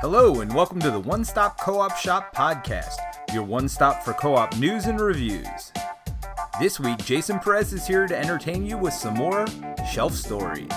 [0.00, 2.98] Hello, and welcome to the One Stop Co op Shop podcast,
[3.32, 5.72] your one stop for co op news and reviews.
[6.60, 9.46] This week, Jason Perez is here to entertain you with some more
[9.90, 10.68] shelf stories.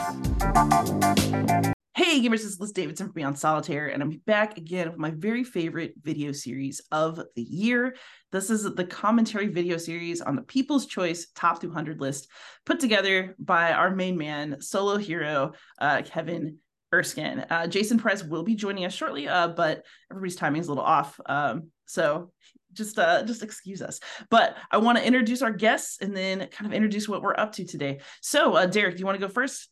[1.96, 5.12] Hey gamers, this is Liz Davidson from Beyond Solitaire, and I'm back again with my
[5.12, 7.98] very favorite video series of the year.
[8.32, 12.30] This is the commentary video series on the People's Choice Top 200 list,
[12.66, 16.60] put together by our main man, solo hero, uh, Kevin
[16.94, 17.46] Erskine.
[17.50, 20.84] Uh, Jason Perez will be joining us shortly, uh, but everybody's timing is a little
[20.84, 21.20] off.
[21.26, 22.32] Um, so
[22.74, 26.68] just uh just excuse us but i want to introduce our guests and then kind
[26.68, 29.32] of introduce what we're up to today so uh derrick do you want to go
[29.32, 29.70] first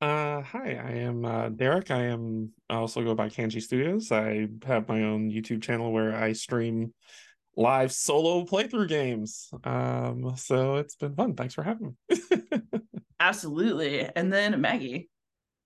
[0.00, 1.92] uh, hi, I am uh, Derrick.
[1.92, 4.10] I am I also go by Canje Studios.
[4.10, 6.92] I have my own YouTube channel where I stream
[7.54, 9.48] live solo playthrough games.
[9.62, 11.36] Um, so it's been fun.
[11.36, 12.18] Thanks for having me.
[13.22, 15.08] absolutely and then maggie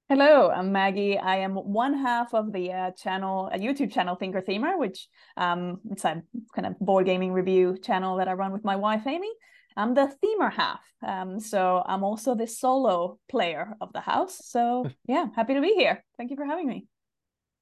[0.08, 1.18] Hello, I'm Maggie.
[1.18, 5.80] I am one half of the uh, channel, a YouTube channel, Thinker Themer, which um,
[5.90, 6.22] it's a
[6.54, 9.28] kind of board gaming review channel that I run with my wife Amy.
[9.76, 14.40] I'm the themer half, um, so I'm also the solo player of the house.
[14.44, 16.04] So yeah, happy to be here.
[16.16, 16.86] Thank you for having me.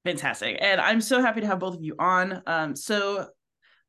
[0.05, 3.25] fantastic and i'm so happy to have both of you on um so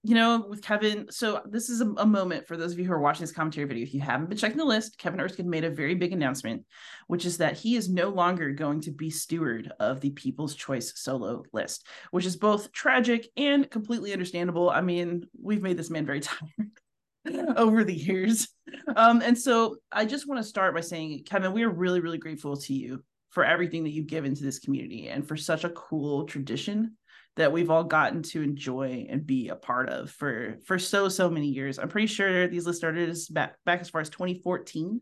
[0.06, 2.92] you know with kevin so this is a, a moment for those of you who
[2.92, 5.64] are watching this commentary video if you haven't been checking the list kevin erskine made
[5.64, 6.64] a very big announcement
[7.08, 10.92] which is that he is no longer going to be steward of the people's choice
[10.94, 14.70] solo list which is both tragic and completely understandable.
[14.70, 16.20] I mean we've made this man very
[17.26, 18.48] tired over the years.
[18.94, 22.18] Um and so i just want to start by saying kevin we are really really
[22.18, 25.70] grateful to you for everything that you've given to this community and for such a
[25.70, 26.96] cool tradition
[27.36, 31.30] that we've all gotten to enjoy and be a part of for for so so
[31.30, 31.78] many years.
[31.78, 35.00] I'm pretty sure these lists started as back back as far as 2014.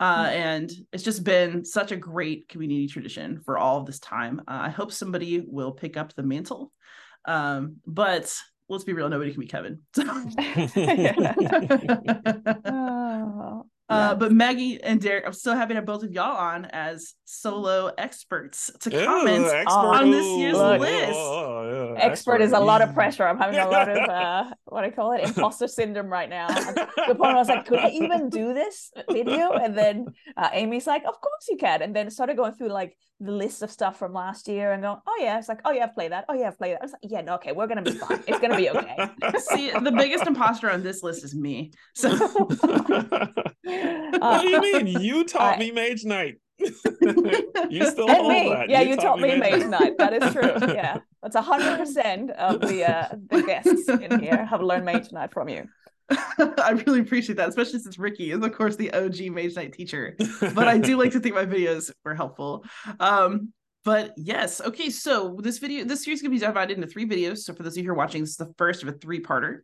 [0.00, 4.40] Uh, and it's just been such a great community tradition for all of this time.
[4.40, 6.72] Uh, I hope somebody will pick up the mantle.
[7.26, 8.34] Um, but
[8.68, 9.80] let's be real, nobody can be Kevin.
[12.66, 14.14] Oh, Uh, yeah.
[14.14, 17.92] but Maggie and Derrick, I'm so happy to have both of y'all on as solo
[17.98, 19.68] experts to Ew, comment expert.
[19.68, 21.12] on this year's Ooh, list.
[21.14, 23.26] oh, yeah, expert is a lot of pressure.
[23.26, 26.46] I'm having a lot of uh, what do I call it, imposter syndrome right now.
[26.48, 26.74] At
[27.08, 29.52] the point I was like, could I even do this video?
[29.52, 31.82] And then uh, Amy's like, of course you can.
[31.82, 34.98] And then started going through like the list of stuff from last year and going,
[35.06, 36.24] oh yeah, it's like, oh yeah, I've played that.
[36.28, 36.82] Oh yeah, I've played that.
[36.82, 38.22] I was like, yeah, no, okay, we're gonna be fine.
[38.26, 38.96] It's gonna be okay.
[39.38, 41.72] See, the biggest imposter on this list is me.
[41.94, 43.42] So what
[44.42, 44.86] do you mean?
[44.86, 46.34] You taught I- me Mage Knight.
[46.58, 48.48] you still and hold me.
[48.48, 48.70] that.
[48.70, 49.98] Yeah, you, taught me Mage Knight.
[49.98, 50.54] That is true.
[50.72, 55.32] Yeah, that's hundred percent of the uh, the guests in here have learned Mage Knight
[55.32, 55.68] from you.
[56.38, 60.16] I really appreciate that, especially since Ricky is, of course, the OG Mage Knight teacher.
[60.40, 62.64] But I do like to think my videos were helpful.
[63.00, 63.52] Um,
[63.84, 64.88] but yes, okay.
[64.90, 67.38] So this video, this series is gonna be divided into three videos.
[67.38, 69.60] So for those of you who are watching, this is the first of a three-parter.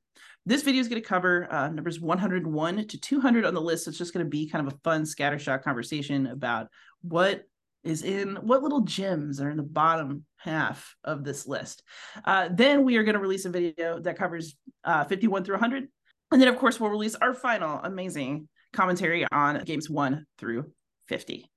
[0.46, 3.84] This video is going to cover uh, numbers 101 to 200 on the list.
[3.84, 6.68] So it's just going to be kind of a fun scattershot conversation about
[7.02, 7.44] what
[7.84, 11.82] is in what little gems are in the bottom half of this list.
[12.24, 15.88] Uh, then we are going to release a video that covers uh, 51 through 100.
[16.32, 20.70] And then, of course, we'll release our final amazing commentary on games one through
[21.08, 21.50] 50.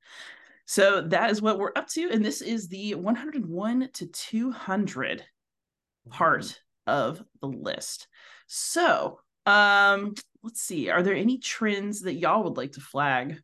[0.66, 2.10] So that is what we're up to.
[2.10, 5.24] And this is the 101 to 200
[6.10, 8.08] part of the list.
[8.48, 10.90] So, um, let's see.
[10.90, 13.40] Are there any trends that y'all would like to flag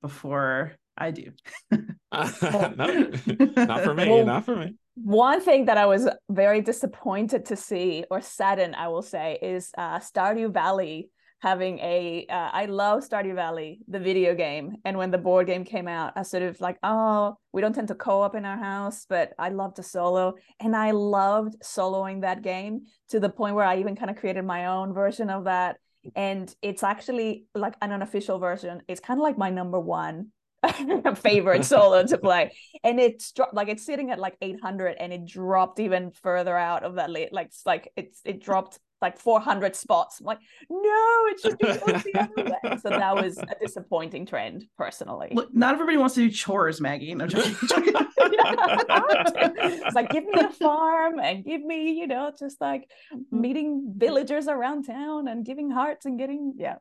[0.00, 1.32] before I do?
[1.70, 1.80] no,
[2.12, 4.08] not for me.
[4.08, 4.76] Well, not for me.
[4.94, 9.70] One thing that I was very disappointed to see, or saddened, I will say, is
[9.78, 12.26] uh, Stardew Valley having a.
[12.28, 16.12] Uh, I love Stardew Valley, the video game, and when the board game came out,
[16.16, 19.48] I sort of like, oh, we don't tend to co-op in our house, but I
[19.50, 23.96] love to solo, and I loved soloing that game to the point where I even
[23.96, 25.78] kind of created my own version of that,
[26.14, 28.82] and it's actually like an unofficial version.
[28.88, 30.32] It's kind of like my number one
[31.16, 32.52] favorite solo to play.
[32.84, 36.84] And it's dropped like it's sitting at like 800 and it dropped even further out
[36.84, 40.20] of that list like it's like it's it dropped like 400 spots.
[40.20, 44.26] I'm like no it should be towards the other way so that was a disappointing
[44.26, 45.32] trend personally.
[45.32, 47.14] Look, not everybody wants to do chores, Maggie.
[47.14, 47.94] No, I'm joking.
[48.18, 53.40] it's like give me a farm and give me you know just like mm-hmm.
[53.40, 56.76] meeting villagers around town and giving hearts and getting yeah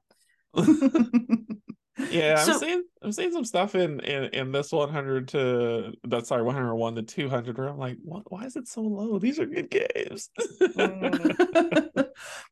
[2.09, 6.43] Yeah, I'm seeing I'm seeing some stuff in in in this 100 to that's sorry
[6.43, 8.31] 101 to 200 where I'm like, what?
[8.31, 9.19] Why is it so low?
[9.19, 10.29] These are good games.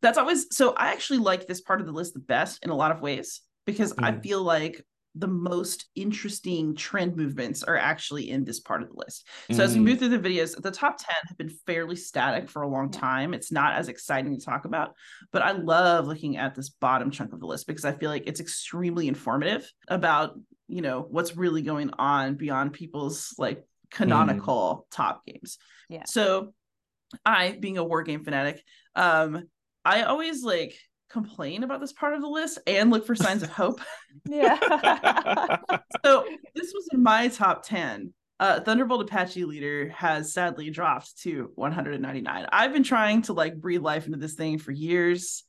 [0.01, 0.73] That's always so.
[0.75, 3.41] I actually like this part of the list the best in a lot of ways
[3.65, 4.23] because I Mm.
[4.23, 4.85] feel like
[5.19, 9.27] the most interesting trend movements are actually in this part of the list.
[9.51, 9.63] So mm.
[9.63, 12.67] as we move through the videos, the top 10 have been fairly static for a
[12.67, 13.33] long time.
[13.33, 14.93] It's not as exciting to talk about,
[15.31, 18.23] but I love looking at this bottom chunk of the list because I feel like
[18.27, 20.37] it's extremely informative about,
[20.67, 24.95] you know, what's really going on beyond people's like canonical mm.
[24.95, 25.57] top games.
[25.89, 26.03] Yeah.
[26.05, 26.53] So
[27.25, 28.61] I, being a war game fanatic,
[28.95, 29.47] um,
[29.85, 30.77] I always like
[31.09, 33.81] complain about this part of the list and look for signs of hope.
[34.29, 34.57] yeah.
[36.05, 36.25] so
[36.55, 38.13] this was in my top 10.
[38.39, 42.45] Uh, Thunderbolt Apache Leader has sadly dropped to 199.
[42.51, 45.43] I've been trying to like breathe life into this thing for years.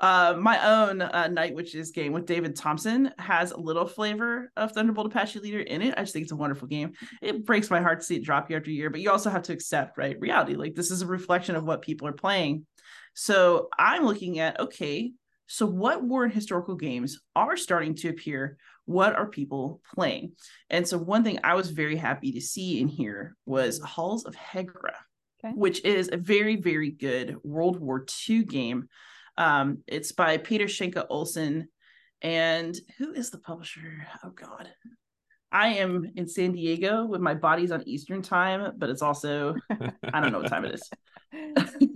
[0.00, 4.72] Uh, my own uh, Night Witches game with David Thompson has a little flavor of
[4.72, 5.94] Thunderbolt Apache Leader in it.
[5.96, 6.92] I just think it's a wonderful game.
[7.20, 9.42] It breaks my heart to see it drop year after year, but you also have
[9.42, 10.54] to accept, right, reality.
[10.54, 12.66] Like this is a reflection of what people are playing.
[13.14, 15.12] So I'm looking at okay,
[15.46, 18.56] so what war and historical games are starting to appear?
[18.86, 20.32] What are people playing?
[20.70, 24.34] And so one thing I was very happy to see in here was Halls of
[24.34, 24.94] Hegra,
[25.44, 25.52] okay.
[25.54, 28.88] which is a very very good World War II game.
[29.36, 31.68] Um, it's by Peter Schenke Olsen.
[32.22, 34.06] And who is the publisher?
[34.24, 34.68] Oh God.
[35.50, 40.20] I am in San Diego with my body's on Eastern time, but it's also I
[40.20, 40.90] don't know what time it is.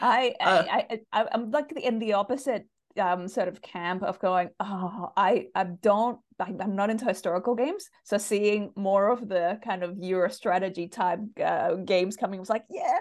[0.00, 2.66] I, uh, I, I I'm like in the opposite
[2.98, 7.88] um sort of camp of going oh i i don't i'm not into historical games.
[8.04, 12.64] So seeing more of the kind of euro strategy type uh, games coming was like
[12.70, 12.98] yeah.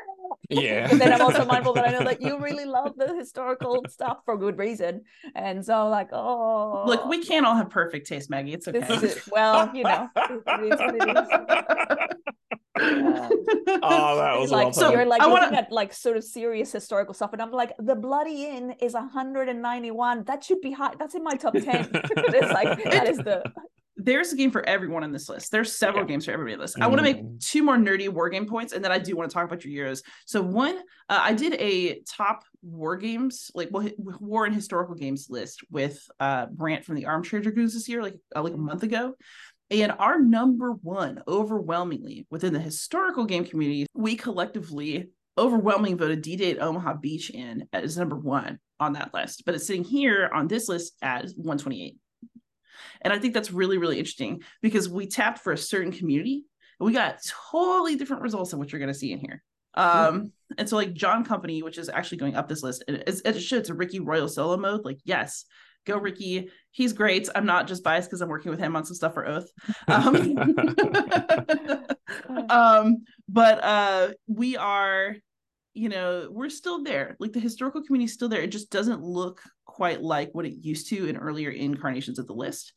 [0.49, 0.87] Yeah.
[0.91, 4.17] And then i'm also mindful that i know that you really love the historical stuff
[4.25, 5.03] for good reason.
[5.35, 8.53] And so like oh look we can't all have perfect taste maggie.
[8.53, 8.79] It's okay.
[8.79, 12.35] is, well you know it is it is
[13.83, 14.81] oh, that was like awesome.
[14.81, 15.57] so you're like I looking wanna...
[15.57, 20.23] at like sort of serious historical stuff, and I'm like, the Bloody Inn is 191.
[20.25, 20.93] That should be high.
[20.97, 21.63] That's in my top 10.
[21.93, 23.43] it's like that is the
[23.99, 25.51] there's a game for everyone on this list.
[25.51, 26.09] There's several yeah.
[26.09, 26.75] games for everybody on this.
[26.75, 26.83] Mm.
[26.83, 29.29] I want to make two more nerdy war game points, and then I do want
[29.29, 30.01] to talk about your Euros.
[30.25, 30.77] So one,
[31.09, 36.47] uh, I did a top war games, like war and historical games list with uh,
[36.47, 39.15] Brant from the Armchair Dragoons this year, like uh, like a month ago.
[39.71, 46.51] And our number one, overwhelmingly within the historical game community, we collectively overwhelmingly voted D-Day
[46.51, 50.47] at Omaha Beach in as number one on that list, but it's sitting here on
[50.47, 51.97] this list as 128.
[53.01, 56.45] And I think that's really, really interesting because we tapped for a certain community
[56.79, 57.19] and we got
[57.51, 59.43] totally different results than what you're going to see in here.
[59.75, 63.21] Um, and so like John Company, which is actually going up this list, it, it,
[63.23, 64.83] it should, it's a Ricky Royal solo mode.
[64.83, 65.45] Like, yes,
[65.89, 66.49] go Ricky.
[66.71, 67.27] He's great.
[67.35, 69.49] I'm not just biased because I'm working with him on some stuff for Oath.
[69.87, 70.55] Um,
[72.49, 72.97] um,
[73.27, 75.15] but uh, we are,
[75.73, 77.15] you know, we're still there.
[77.19, 78.41] Like the historical community is still there.
[78.41, 82.33] It just doesn't look quite like what it used to in earlier incarnations of the
[82.33, 82.73] list.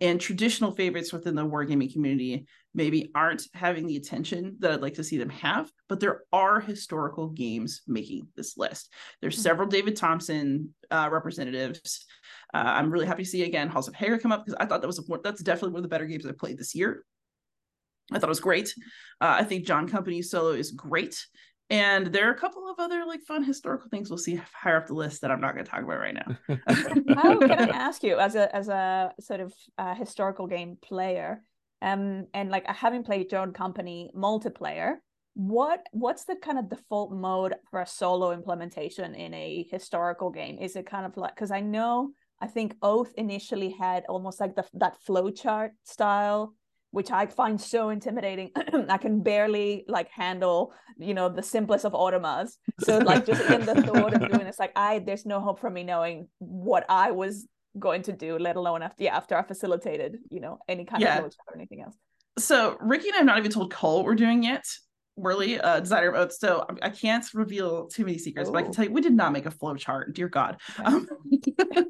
[0.00, 4.94] And traditional favorites within the wargaming community maybe aren't having the attention that I'd like
[4.94, 8.92] to see them have, but there are historical games making this list.
[9.20, 9.42] There's hmm.
[9.42, 12.06] several David Thompson uh, representatives.
[12.54, 14.80] Uh, I'm really happy to see again Halls of Hegra come up because I thought
[14.80, 17.04] that was a, that's definitely one of the better games I played this year.
[18.12, 18.74] I thought it was great.
[19.20, 21.26] Uh, I think John Company solo is great.
[21.70, 24.86] And there are a couple of other like fun historical things we'll see higher up
[24.86, 26.56] the list that I'm not going to talk about right now.
[27.14, 31.42] How can I ask you, as a as a sort of uh, historical game player,
[31.82, 34.94] um, and like having played John Company multiplayer,
[35.34, 40.58] what what's the kind of default mode for a solo implementation in a historical game?
[40.58, 44.54] Is it kind of like because I know I think Oath initially had almost like
[44.54, 46.54] the, that flowchart style,
[46.90, 48.50] which I find so intimidating.
[48.88, 52.52] I can barely like handle, you know, the simplest of automas.
[52.80, 55.70] So like just in the thought of doing this, like I there's no hope for
[55.70, 57.46] me knowing what I was
[57.78, 61.18] going to do, let alone after yeah, after I facilitated, you know, any kind yeah.
[61.18, 61.96] of flowchart or anything else.
[62.38, 64.64] So Ricky and I have not even told Cole what we're doing yet.
[65.18, 66.32] Wehrle, uh, designer of Oath.
[66.32, 68.52] So I can't reveal too many secrets, Ooh.
[68.52, 70.14] but I can tell you we did not make a flow chart.
[70.14, 70.60] Dear God.
[70.84, 71.08] Um,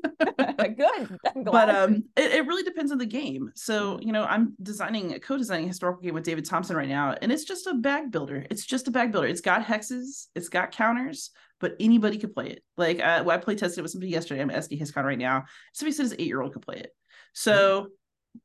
[0.78, 1.18] Good.
[1.44, 3.50] But um, it, it really depends on the game.
[3.54, 4.06] So mm.
[4.06, 7.44] you know, I'm designing, co-designing a historical game with David Thompson right now, and it's
[7.44, 8.46] just a bag builder.
[8.50, 9.28] It's just a bag builder.
[9.28, 11.30] It's got hexes, it's got counters,
[11.60, 12.62] but anybody could play it.
[12.76, 14.40] Like uh, well, I play tested it with somebody yesterday.
[14.40, 15.44] I'm SDHistCon right now.
[15.72, 16.90] Somebody says eight year old could play it.
[17.32, 17.86] So mm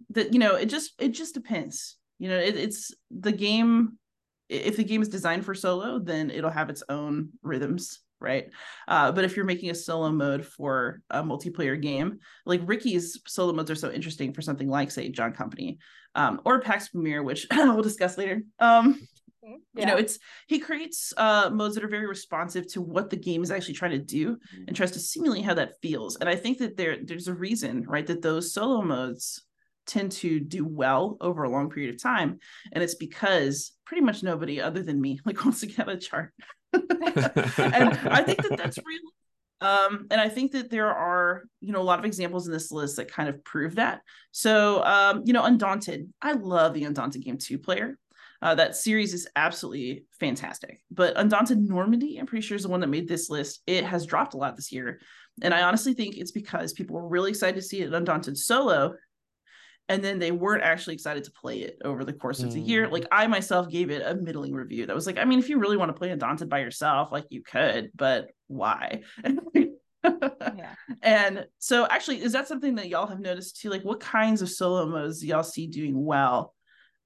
[0.09, 1.97] that you know, it just it just depends.
[2.17, 3.99] You know, it, it's the game
[4.49, 8.49] if the game is designed for solo, then it'll have its own rhythms, right?
[8.87, 13.53] Uh, but if you're making a solo mode for a multiplayer game, like Ricky's solo
[13.53, 15.79] modes are so interesting for something like, say, John Company
[16.15, 18.43] um, or Pax Pamir, which we'll discuss later.
[18.59, 18.99] Um,
[19.43, 19.57] yeah.
[19.73, 23.43] you know it's he creates uh modes that are very responsive to what the game
[23.43, 24.63] is actually trying to do mm-hmm.
[24.67, 27.83] and tries to simulate how that feels and i think that there there's a reason
[27.87, 29.43] right that those solo modes
[29.85, 32.39] tend to do well over a long period of time
[32.71, 36.33] and it's because pretty much nobody other than me like wants to get a chart
[36.73, 39.11] and i think that that's real
[39.63, 42.69] um, and I think that there are, you know, a lot of examples in this
[42.69, 44.01] list that kind of prove that.
[44.31, 47.97] So, um, you know, Undaunted, I love the Undaunted game two player.
[48.41, 50.81] Uh, that series is absolutely fantastic.
[50.91, 53.61] But Undaunted Normandy, I'm pretty sure is the one that made this list.
[53.65, 54.99] It has dropped a lot this year.
[55.41, 58.95] And I honestly think it's because people were really excited to see it Undaunted solo.
[59.89, 62.87] And then they weren't actually excited to play it over the course of the year.
[62.87, 65.59] Like I myself gave it a middling review that was like, I mean, if you
[65.59, 69.01] really want to play Undaunted by yourself, like you could, but why?
[70.03, 70.75] yeah.
[71.01, 73.69] And so actually, is that something that y'all have noticed too?
[73.69, 76.53] Like what kinds of solo modes y'all see doing well?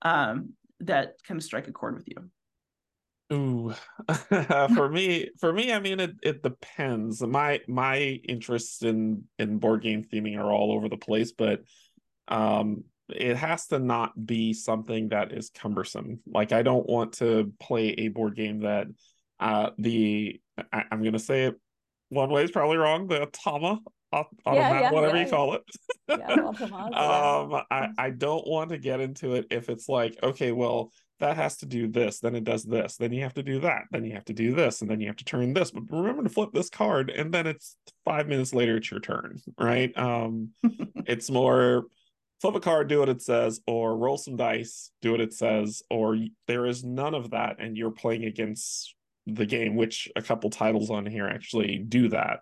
[0.03, 2.29] Um, that kind of strike a chord with you?
[3.33, 3.73] Ooh,
[4.75, 7.21] for me, for me, I mean, it it depends.
[7.21, 11.61] My my interests in in board game theming are all over the place, but
[12.27, 16.19] um, it has to not be something that is cumbersome.
[16.25, 18.87] Like I don't want to play a board game that
[19.39, 20.41] uh the
[20.73, 21.55] I, am gonna say it
[22.09, 23.07] one way is probably wrong.
[23.07, 23.79] The Automa
[24.11, 25.63] automat, yeah, yeah, whatever yeah, you call it.
[26.09, 31.35] um, I, I don't want to get into it if it's like, okay, well, that
[31.35, 34.05] has to do this, then it does this, then you have to do that, then
[34.05, 35.71] you have to do this, and then you have to turn this.
[35.71, 39.41] But remember to flip this card, and then it's five minutes later, it's your turn,
[39.59, 39.95] right?
[39.97, 40.49] Um,
[41.05, 41.85] it's more
[42.41, 45.81] flip a card, do what it says, or roll some dice, do what it says,
[45.89, 46.17] or
[46.47, 50.89] there is none of that, and you're playing against the game, which a couple titles
[50.89, 52.39] on here actually do that.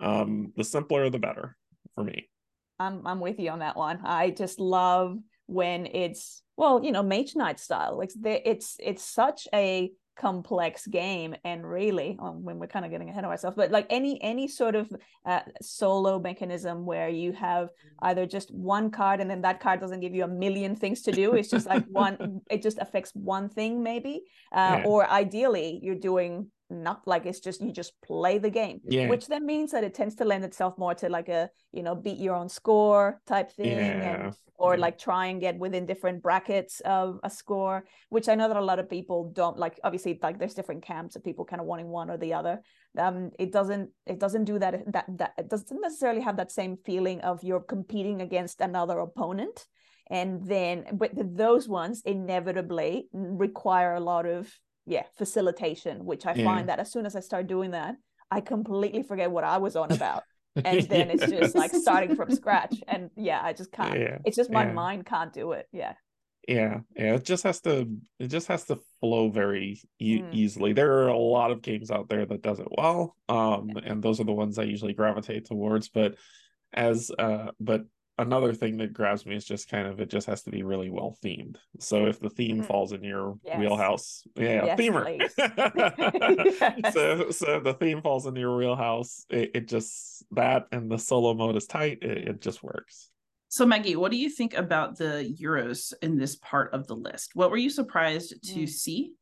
[0.00, 1.56] Um, the simpler, the better
[1.94, 2.28] for me.
[2.78, 4.00] I'm I'm with you on that one.
[4.04, 7.96] I just love when it's well, you know, Mage Knight style.
[7.96, 13.08] Like it's it's such a complex game and really um, when we're kind of getting
[13.08, 14.90] ahead of ourselves but like any any sort of
[15.26, 17.68] uh, solo mechanism where you have
[18.02, 21.12] either just one card and then that card doesn't give you a million things to
[21.12, 24.84] do it's just like one it just affects one thing maybe uh, yeah.
[24.86, 29.08] or ideally you're doing not like it's just you just play the game yeah.
[29.08, 31.94] which then means that it tends to lend itself more to like a you know
[31.94, 34.24] beat your own score type thing yeah.
[34.24, 38.48] and or like try and get within different brackets of a score which i know
[38.48, 41.60] that a lot of people don't like obviously like there's different camps of people kind
[41.60, 42.60] of wanting one or the other
[42.98, 46.76] um it doesn't it doesn't do that that that it doesn't necessarily have that same
[46.76, 49.66] feeling of you're competing against another opponent
[50.10, 54.52] and then but those ones inevitably require a lot of
[54.86, 56.44] yeah facilitation which i yeah.
[56.44, 57.96] find that as soon as i start doing that
[58.30, 60.22] i completely forget what i was on about
[60.56, 64.18] and then it's just like starting from scratch and yeah i just can't yeah.
[64.24, 64.72] it's just my yeah.
[64.72, 65.94] mind can't do it yeah
[66.48, 70.34] yeah yeah it just has to it just has to flow very e- mm.
[70.34, 74.02] easily there are a lot of games out there that does it well um and
[74.02, 76.16] those are the ones i usually gravitate towards but
[76.74, 77.82] as uh but
[78.22, 80.90] another thing that grabs me is just kind of it just has to be really
[80.90, 81.56] well themed.
[81.78, 82.66] So if the theme mm-hmm.
[82.66, 83.58] falls in your yes.
[83.58, 85.02] wheelhouse, yeah, yes, themer.
[86.92, 91.34] so so the theme falls in your wheelhouse, it, it, just that and the solo
[91.34, 91.98] mode is tight.
[92.02, 93.10] It, it just works.
[93.48, 97.32] So Maggie, what do you think about the Euros in this part of the list?
[97.34, 98.68] What were you surprised to mm.
[98.68, 99.12] see?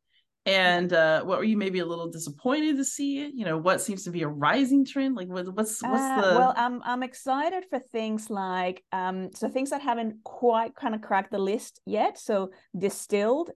[0.46, 3.30] And uh, what were you maybe a little disappointed to see?
[3.34, 5.16] You know what seems to be a rising trend?
[5.16, 9.48] Like what, what's what's uh, the well i'm i'm excited for things like um so
[9.48, 13.50] things that haven't quite kind of cracked the list yet so distilled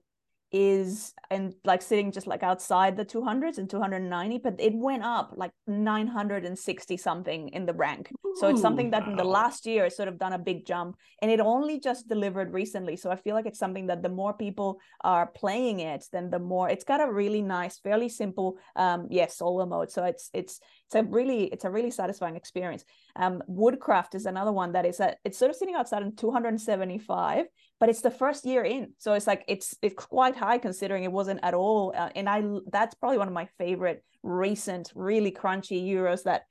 [0.55, 5.33] is and like sitting just like outside the 200s and 290 but it went up
[5.35, 8.09] like 960 something in the rank.
[8.25, 9.11] Ooh, so it's something that wow.
[9.11, 12.53] in the last year sort of done a big jump and it only just delivered
[12.53, 12.95] recently.
[12.95, 16.39] So i feel like it's something that the more people are playing it then the
[16.39, 19.91] more it's got a really nice fairly simple um yes yeah, solo mode.
[19.91, 22.85] So it's it's it's a really it's a really satisfying experience
[23.15, 27.45] um woodcraft is another one that is a, it's sort of sitting outside in 275
[27.79, 28.93] but it's the first year in.
[28.97, 32.43] So it's like it's it's quite high considering it wasn't at all uh, and i
[32.71, 36.43] that's probably one of my favorite recent really crunchy euros that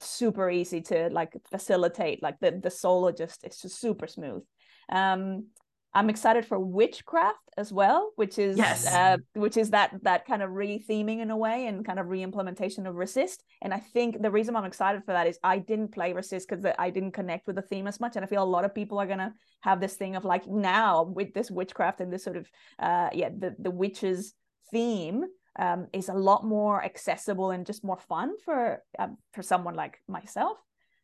[0.00, 4.42] super easy to like facilitate like the the solo just it's just super smooth.
[4.88, 5.46] Um
[5.94, 8.92] I'm excited for Witchcraft as well, which is yes.
[8.92, 12.86] uh, which is that that kind of re-theming in a way and kind of re-implementation
[12.86, 13.44] of Resist.
[13.62, 16.64] And I think the reason I'm excited for that is I didn't play Resist because
[16.78, 18.98] I didn't connect with the theme as much, and I feel a lot of people
[18.98, 22.50] are gonna have this thing of like now with this witchcraft and this sort of
[22.80, 24.34] uh, yeah the the witches
[24.72, 25.24] theme
[25.58, 29.98] um, is a lot more accessible and just more fun for um, for someone like
[30.08, 30.58] myself.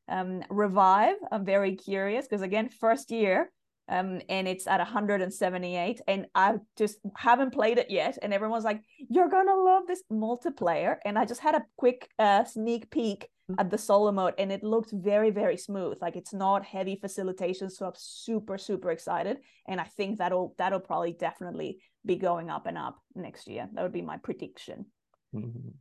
[0.08, 3.52] Um, Revive, I'm very curious because again, first year
[3.90, 8.82] um, and it's at 178 and i just haven't played it yet and everyone's like
[9.08, 13.28] you're gonna love this multiplayer and i just had a quick uh, sneak peek
[13.58, 17.68] at the solo mode and it looked very very smooth like it's not heavy facilitation
[17.68, 22.66] so i'm super super excited and i think that'll that'll probably definitely be going up
[22.66, 23.68] and up next year.
[23.72, 24.86] That would be my prediction.
[25.34, 25.74] Mhm.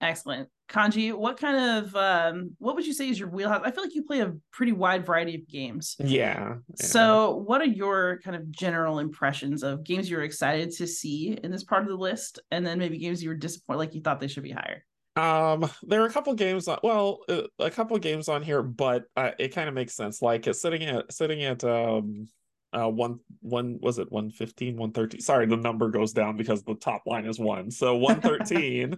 [0.00, 0.48] Excellent.
[0.68, 3.62] Canje, what kind of um what would you say is your wheelhouse?
[3.64, 5.96] I feel like you play a pretty wide variety of games.
[5.98, 6.06] Yeah.
[6.08, 6.56] yeah.
[6.76, 11.50] So, what are your kind of general impressions of games you're excited to see in
[11.50, 14.20] this part of the list, and then maybe games you were disappointed, like you thought
[14.20, 14.84] they should be higher?
[15.16, 19.04] Um, there are a couple games on, well, uh, a couple games on here, but
[19.16, 20.22] uh, it kind of makes sense.
[20.22, 22.28] Like it's sitting at sitting at um
[22.74, 27.00] uh one one was it 115 113 sorry the number goes down because the top
[27.06, 28.94] line is one so 113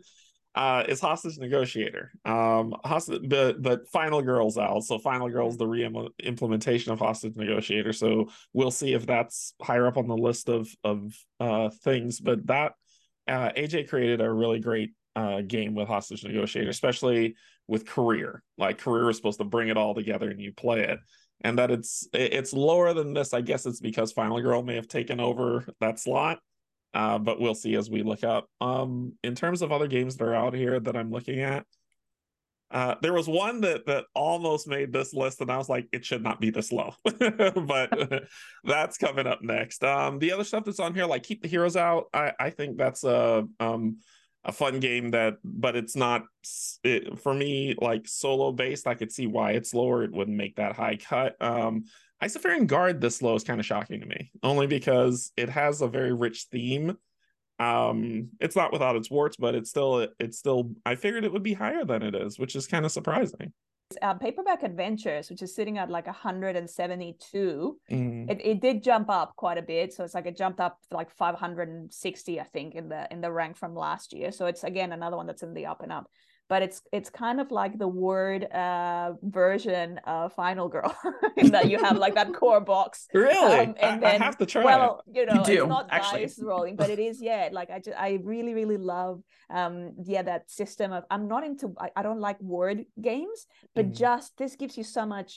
[0.55, 2.13] uh is hostage negotiator.
[2.25, 4.83] Um hostage but but final girls out.
[4.83, 7.93] So final girls the re-implementation of hostage negotiator.
[7.93, 12.21] So we'll see if that's higher up on the list of of uh things.
[12.21, 12.73] But that
[13.29, 17.37] uh aj created a really great uh game with hostage negotiator especially
[17.69, 18.43] with career.
[18.59, 20.99] Like career is supposed to bring it all together and you play it.
[21.43, 23.33] And that it's it's lower than this.
[23.33, 26.41] I guess it's because final girl may have taken over that slot
[26.95, 28.49] uh, but we'll see as we look up.
[28.61, 31.67] Um in terms of other games that are out here that i'm looking at
[32.71, 36.05] uh there was one that that almost made this list and i was like it
[36.05, 36.95] should not be this low.
[37.05, 38.23] But
[38.65, 39.83] that's coming up next.
[39.85, 42.77] Um the other stuff that's on here like keep the heroes out i i think
[42.77, 43.99] that's a um
[44.45, 46.25] a fun game that but it's not
[46.83, 50.03] it, for me like solo based i could see why it's lower.
[50.03, 51.37] It wouldn't make that high cut.
[51.41, 51.85] Um
[52.23, 55.89] isofarian guard this low is kind of shocking to me only because it has a
[55.89, 56.97] very rich theme.
[57.59, 61.43] Um it's not without its warts but it's still it's still i figured it would
[61.43, 63.53] be higher than it is which is kind of surprising.
[64.03, 68.31] Uh, paperback adventures which is sitting at like 172 Mm.
[68.31, 71.11] it, it did jump up quite a bit so it's like it jumped up like
[71.11, 74.31] 560 i think in the in the rank from last year.
[74.33, 76.09] So it's again another one that's in the up and up
[76.51, 79.09] but it's it's kind of like the word uh
[79.41, 80.93] version of final girl
[81.43, 84.37] in that you have like that core box really Um, and I, I then- have
[84.43, 86.23] to try well you know do, it's not actually.
[86.27, 89.15] dice rolling but it is yeah like i just i really really love
[89.59, 89.75] um
[90.13, 92.79] yeah that system of i'm not into i, I don't like word
[93.11, 93.39] games
[93.77, 93.97] but Mhm.
[94.05, 95.31] just this gives you so much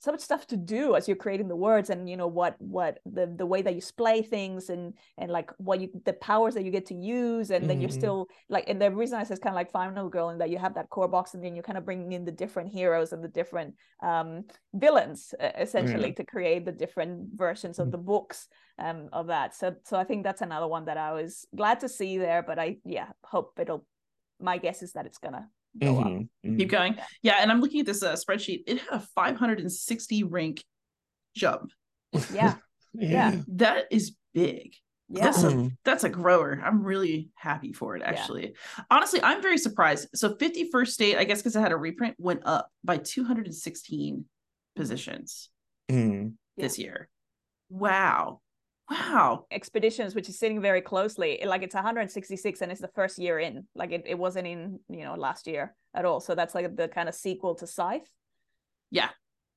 [0.00, 2.98] so much stuff to do as you're creating the words and you know what what
[3.04, 6.64] the the way that you splay things and and like what you the powers that
[6.64, 8.00] you get to use and then you're Mhm.
[8.02, 10.50] still like and the reason i say it's kind of like final girl and that
[10.50, 13.12] you have that core box and then you're kind of bringing in the different heroes
[13.12, 17.92] and the different um villains uh, essentially to create the different versions of Mm.
[17.92, 21.46] the books um of that so so i think that's another one that i was
[21.54, 23.86] glad to see there but i yeah hope it'll
[24.40, 25.46] my guess is that it's gonna
[25.78, 26.58] go up Mhm, mhm.
[26.58, 26.94] Keep going.
[26.94, 27.04] Yeah.
[27.22, 28.64] Yeah, and I'm looking at this uh, spreadsheet.
[28.66, 30.64] It had a 560 rank
[31.36, 31.70] jump.
[32.32, 32.56] yeah
[32.92, 34.74] yeah That is big.
[35.08, 35.76] yeah That's a Mhm.
[35.84, 36.60] that's a grower.
[36.64, 38.00] I'm really happy for it.
[38.00, 38.08] Yeah.
[38.10, 38.54] Actually,
[38.90, 40.08] honestly, I'm very surprised.
[40.14, 44.24] So 51st state, I guess, because it had a reprint, went up by 216
[44.76, 45.50] positions.
[45.88, 46.24] Yeah.
[46.56, 47.08] this year.
[47.68, 48.40] Wow,
[48.90, 49.46] wow.
[49.50, 53.66] expeditions which is sitting very closely like it's 166 and it's the first year in
[53.74, 56.88] like it, it wasn't in you know last year at all so that's like the
[56.88, 58.08] kind of sequel to scythe
[58.90, 59.10] Yeah.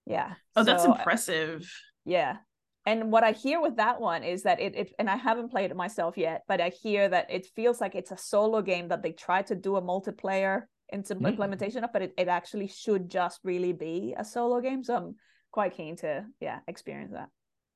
[0.05, 1.71] yeah Oh, that's So, uh, impressive.
[2.05, 2.37] yeah
[2.85, 5.71] and what i hear with that one is that it, it and i haven't played
[5.71, 9.01] it myself yet but i hear that it feels like it's a solo game that
[9.01, 11.25] they tried to do a multiplayer Mm.
[11.25, 15.15] implementation of but it, it actually should just really be a solo game so i'm
[15.49, 17.29] quite keen to yeah experience that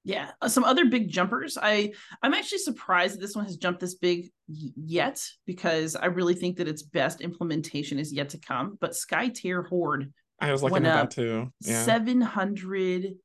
[0.08, 1.58] Yeah, Uh, some other big jumpers.
[1.62, 1.92] I
[2.24, 6.34] I'm actually surprised that this one has jumped this big y- yet because I really
[6.34, 8.78] think that its best implementation is yet to come.
[8.80, 11.52] But Sky Tear Horde, I was looking went at up that too.
[11.60, 11.84] Yeah.
[11.84, 13.16] seven hundred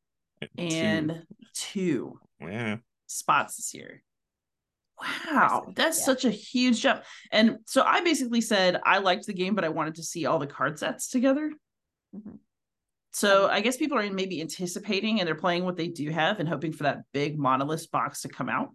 [0.59, 1.23] and
[1.55, 2.19] Two.
[2.41, 2.79] two yeah.
[3.07, 4.03] spots this year.
[5.01, 6.05] Wow, that's yeah.
[6.05, 7.05] such a huge jump.
[7.31, 10.39] And so I basically said I liked the game, but I wanted to see all
[10.41, 11.53] the card sets together.
[12.15, 12.39] Mhm.
[13.13, 16.49] So I guess people are maybe anticipating and they're playing what they do have and
[16.49, 18.71] hoping for that big monolith box to come out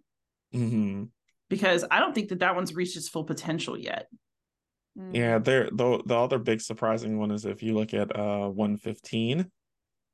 [0.52, 1.04] hmm
[1.50, 4.06] because I don't think that that one's reached its full potential yet.
[4.98, 5.14] Mm.
[5.14, 5.38] Yeah.
[5.38, 5.68] There.
[5.70, 9.50] The the other big surprising one is if you look at uh 115,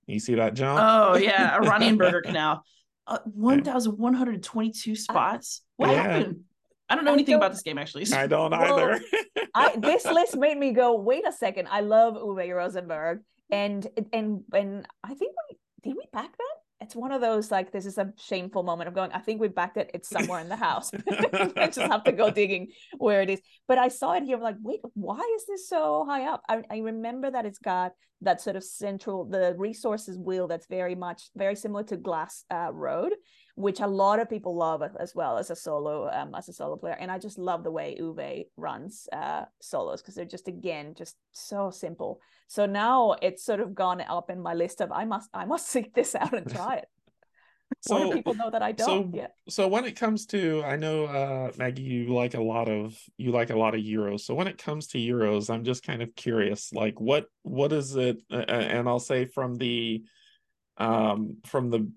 [0.07, 0.81] you see that jump.
[0.83, 2.63] Oh yeah, Iranian Burger Canal,
[3.07, 5.63] uh, one thousand one hundred twenty-two spots.
[5.77, 6.03] What Yeah.
[6.03, 6.41] happened?
[6.89, 8.07] I don't know I anything don't- about this game actually.
[8.13, 9.01] I don't Well, either.
[9.55, 11.69] I this list made me go, wait a second.
[11.71, 13.21] I love Uwe Rosenberg.
[13.51, 16.57] And and and I think we did we back that?
[16.81, 19.47] it's one of those like this is a shameful moment of going i think we
[19.49, 20.91] backed it it's somewhere in the house
[21.57, 22.67] i just have to go digging
[22.99, 26.05] where it is but i saw it here i'm like wait why is this so
[26.07, 27.93] high up I, I remember that it's got
[28.23, 32.71] that sort of central the resources wheel that's very much very similar to glass uh,
[32.73, 33.13] road
[33.57, 36.77] which a lot of people love as well as a solo um, as a solo
[36.77, 36.97] player.
[36.99, 41.17] And i just love the way uwe runs uh, solos because they're just again just
[41.33, 42.21] so simple.
[42.49, 45.69] So now it's sort of gone up in my list of i must i must
[45.75, 46.89] seek this out and try it.
[47.81, 51.05] So people know that i don't so, yeah so when it comes to i know
[51.05, 54.21] uh maggie you like a lot of you like a lot of euros.
[54.21, 57.97] So when it comes to euros i'm just kind of curious like what what is
[57.97, 60.03] it uh, and i'll say from the
[60.79, 61.91] um from the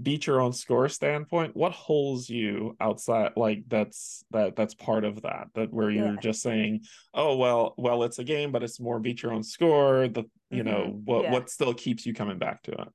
[0.00, 5.22] beat your own score standpoint what holds you outside like that's that that's part of
[5.22, 6.20] that that where you're yeah.
[6.20, 6.80] just saying
[7.14, 10.62] oh well well it's a game but it's more beat your own score the you
[10.62, 10.68] mm-hmm.
[10.68, 11.32] know what yeah.
[11.32, 12.88] what still keeps you coming back to it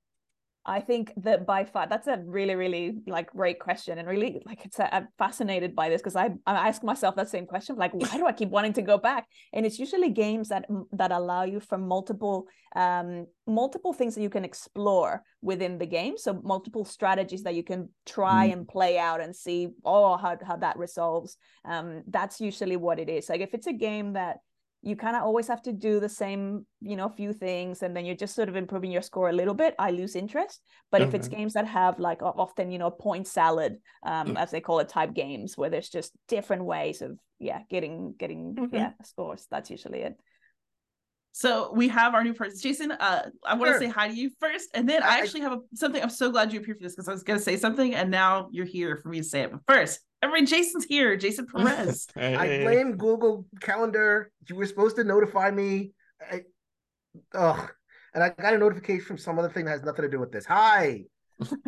[0.65, 4.63] I think that by far that's a really, really like great question, and really like
[4.65, 7.93] it's a, I'm fascinated by this because I I ask myself that same question, like
[7.93, 9.27] why do I keep wanting to go back?
[9.51, 14.29] And it's usually games that that allow you for multiple um multiple things that you
[14.29, 18.53] can explore within the game, so multiple strategies that you can try mm.
[18.53, 21.35] and play out and see oh how how that resolves.
[21.65, 23.27] Um, that's usually what it is.
[23.27, 24.37] Like if it's a game that
[24.83, 28.05] you kind of always have to do the same you know few things and then
[28.05, 31.09] you're just sort of improving your score a little bit i lose interest but mm-hmm.
[31.09, 34.37] if it's games that have like often you know point salad um, mm-hmm.
[34.37, 38.55] as they call it type games where there's just different ways of yeah getting getting
[38.55, 38.75] mm-hmm.
[38.75, 40.15] yeah scores that's usually it
[41.35, 42.91] so we have our new person, Jason.
[42.91, 43.79] Uh, I want to sure.
[43.79, 45.99] say hi to you first, and then I, I actually have a, something.
[46.01, 48.11] I'm so glad you appeared for this because I was going to say something, and
[48.11, 49.51] now you're here for me to say it.
[49.51, 51.15] But first, every Jason's here.
[51.17, 52.07] Jason Perez.
[52.15, 52.35] hey.
[52.35, 54.31] I blame Google Calendar.
[54.47, 55.91] You were supposed to notify me.
[56.31, 56.41] I,
[57.35, 57.69] ugh,
[58.13, 60.31] and I got a notification from some other thing that has nothing to do with
[60.31, 60.45] this.
[60.45, 61.03] Hi.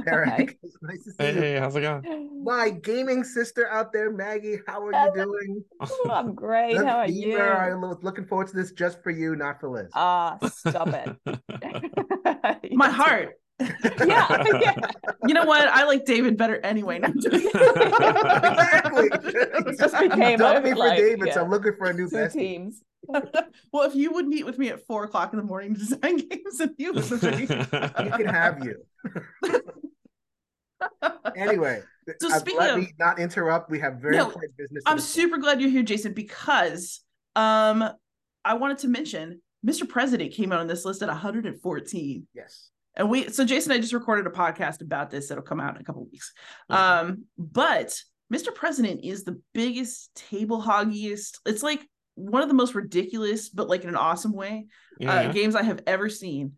[0.08, 1.42] Eric, nice to see hey, you.
[1.42, 2.44] Hey, how's it going?
[2.44, 5.64] My gaming sister out there, Maggie, how are you doing?
[6.10, 6.78] I'm great.
[6.78, 7.38] how are you?
[7.38, 9.90] I was looking forward to this just for you, not for Liz.
[9.94, 12.72] Ah, uh, stop it.
[12.74, 13.34] My heart.
[13.60, 13.70] Yeah,
[14.62, 14.76] yeah.
[15.28, 15.68] You know what?
[15.68, 16.98] I like David better anyway.
[16.98, 17.40] exactly.
[19.14, 21.34] it just became a, me for like, David, yeah.
[21.34, 22.34] so I'm looking for a new Two bestie.
[22.34, 22.84] teams.
[23.72, 26.18] well, if you would meet with me at four o'clock in the morning to design
[26.18, 28.84] games, and you would you can have you.
[31.36, 31.82] anyway,
[32.20, 33.70] so uh, speaking let of, me not interrupt.
[33.70, 34.84] We have very no, important business.
[34.88, 37.02] I'm super glad you're here, Jason, because
[37.36, 37.88] um,
[38.44, 39.88] I wanted to mention Mr.
[39.88, 42.28] President came out on this list at 114.
[42.34, 42.72] Yes.
[42.96, 45.82] And we so Jason I just recorded a podcast about this that'll come out in
[45.82, 46.32] a couple weeks.
[46.72, 47.10] Mm-hmm.
[47.10, 48.00] Um, but
[48.34, 48.54] Mr.
[48.54, 51.40] President is the biggest table hoggiest.
[51.46, 54.68] It's like one of the most ridiculous, but like in an awesome way,
[55.02, 55.14] uh, yeah.
[55.14, 56.54] uh, games I have ever seen.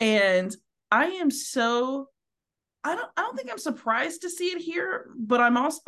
[0.00, 0.54] And
[0.90, 2.08] I am so
[2.84, 5.80] I don't I don't think I'm surprised to see it here, but I'm also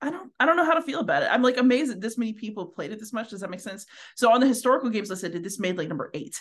[0.00, 1.28] I don't I don't know how to feel about it.
[1.30, 3.30] I'm like amazed that this many people played it this much.
[3.30, 3.86] Does that make sense?
[4.16, 6.40] So on the historical games list, I did this made like number eight.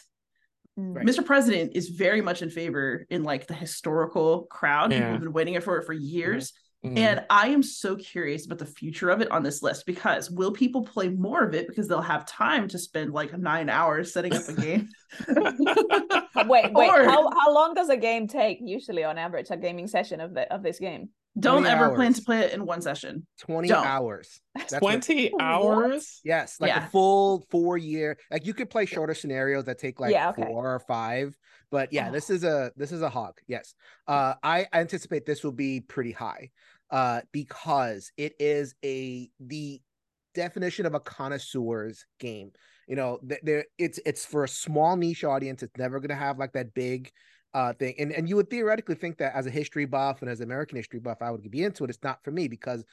[0.77, 1.05] Right.
[1.05, 1.25] Mr.
[1.25, 4.91] President is very much in favor in like the historical crowd.
[4.91, 4.99] Yeah.
[4.99, 6.53] People have been waiting for it for years.
[6.83, 6.97] Mm-hmm.
[6.97, 10.51] And I am so curious about the future of it on this list because will
[10.51, 14.33] people play more of it because they'll have time to spend like nine hours setting
[14.33, 14.89] up a game?
[16.47, 19.87] wait, wait, or, how, how long does a game take usually on average, a gaming
[19.87, 21.09] session of the of this game?
[21.39, 21.95] Don't ever hours.
[21.95, 23.25] plan to play it in one session.
[23.39, 23.85] 20 Don't.
[23.85, 24.41] hours.
[24.53, 26.19] That's 20 what, hours?
[26.25, 26.85] Yes, like yeah.
[26.85, 28.17] a full four year.
[28.29, 30.43] Like you could play shorter scenarios that take like yeah, okay.
[30.43, 31.37] four or five.
[31.71, 32.11] But yeah, oh.
[32.11, 33.37] this is a this is a hog.
[33.47, 33.73] Yes.
[34.07, 36.49] Uh I anticipate this will be pretty high.
[36.89, 39.81] Uh because it is a the
[40.33, 42.51] definition of a connoisseur's game.
[42.87, 45.63] You know, there it's it's for a small niche audience.
[45.63, 47.09] It's never gonna have like that big
[47.53, 50.39] uh thing and and you would theoretically think that as a history buff and as
[50.39, 52.83] an american history buff i would be into it it's not for me because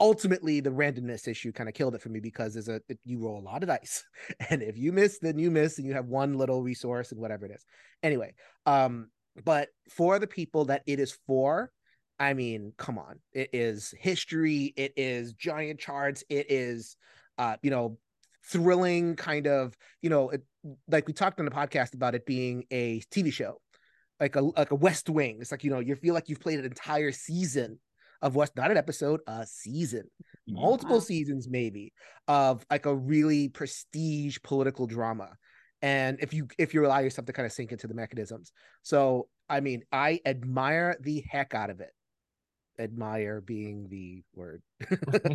[0.00, 3.38] ultimately the randomness issue kind of killed it for me because there's a you roll
[3.38, 4.04] a lot of dice
[4.50, 7.46] and if you miss then you miss and you have one little resource and whatever
[7.46, 7.64] it is.
[8.02, 8.34] Anyway
[8.66, 9.08] um
[9.44, 11.70] but for the people that it is for
[12.18, 16.96] i mean come on it is history it is giant charts it is
[17.38, 17.96] uh you know
[18.44, 20.42] thrilling kind of you know it,
[20.88, 23.60] like we talked on the podcast about it being a tv show
[24.20, 25.38] like a like a West Wing.
[25.40, 27.78] It's like you know you feel like you've played an entire season
[28.22, 30.04] of West, not an episode, a season,
[30.46, 31.00] multiple wow.
[31.00, 31.92] seasons maybe
[32.28, 35.30] of like a really prestige political drama.
[35.82, 38.52] And if you if you allow yourself to kind of sink into the mechanisms,
[38.82, 41.90] so I mean, I admire the heck out of it.
[42.78, 44.62] Admire being the word.
[44.88, 45.26] what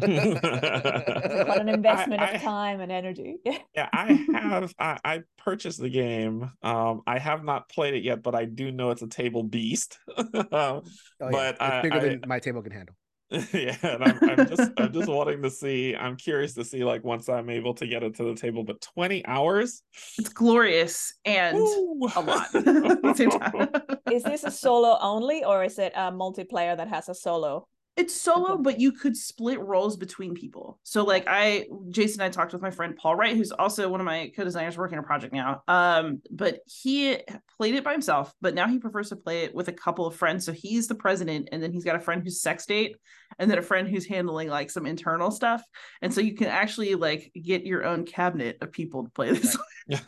[1.62, 3.38] an investment I, of time and energy.
[3.76, 4.74] yeah, I have.
[4.80, 6.52] I, I, purchased the game.
[6.63, 10.00] Um, I have not played it yet, but I do know it's a table beast.
[10.17, 10.84] oh,
[11.21, 11.30] yeah.
[11.32, 12.95] But it's bigger than my table can handle.
[13.54, 15.95] yeah, and I'm, I'm just I'm just wanting to see.
[15.95, 18.63] I'm curious to see like once I'm able to get it to the table.
[18.63, 19.82] But 20 hours,
[20.17, 22.10] it's glorious and Ooh.
[22.15, 22.48] a lot.
[24.12, 27.67] is this a solo only, or is it a multiplayer that has a solo?
[27.97, 30.79] It's solo, but you could split roles between people.
[30.84, 34.05] So like I Jason I talked with my friend Paul Wright, who's also one of
[34.05, 35.63] my co-designers working on a project now.
[35.69, 37.19] Um, but he
[37.58, 40.15] played it by himself, but now he prefers to play it with a couple of
[40.15, 40.45] friends.
[40.45, 42.97] So he's the president, and then he's got a friend who's sex date,
[43.39, 45.63] and then a friend who's handling like some internal stuff.
[46.01, 49.55] And so you can actually like get your own cabinet of people to play this.
[49.55, 49.65] Right.
[49.88, 50.02] it,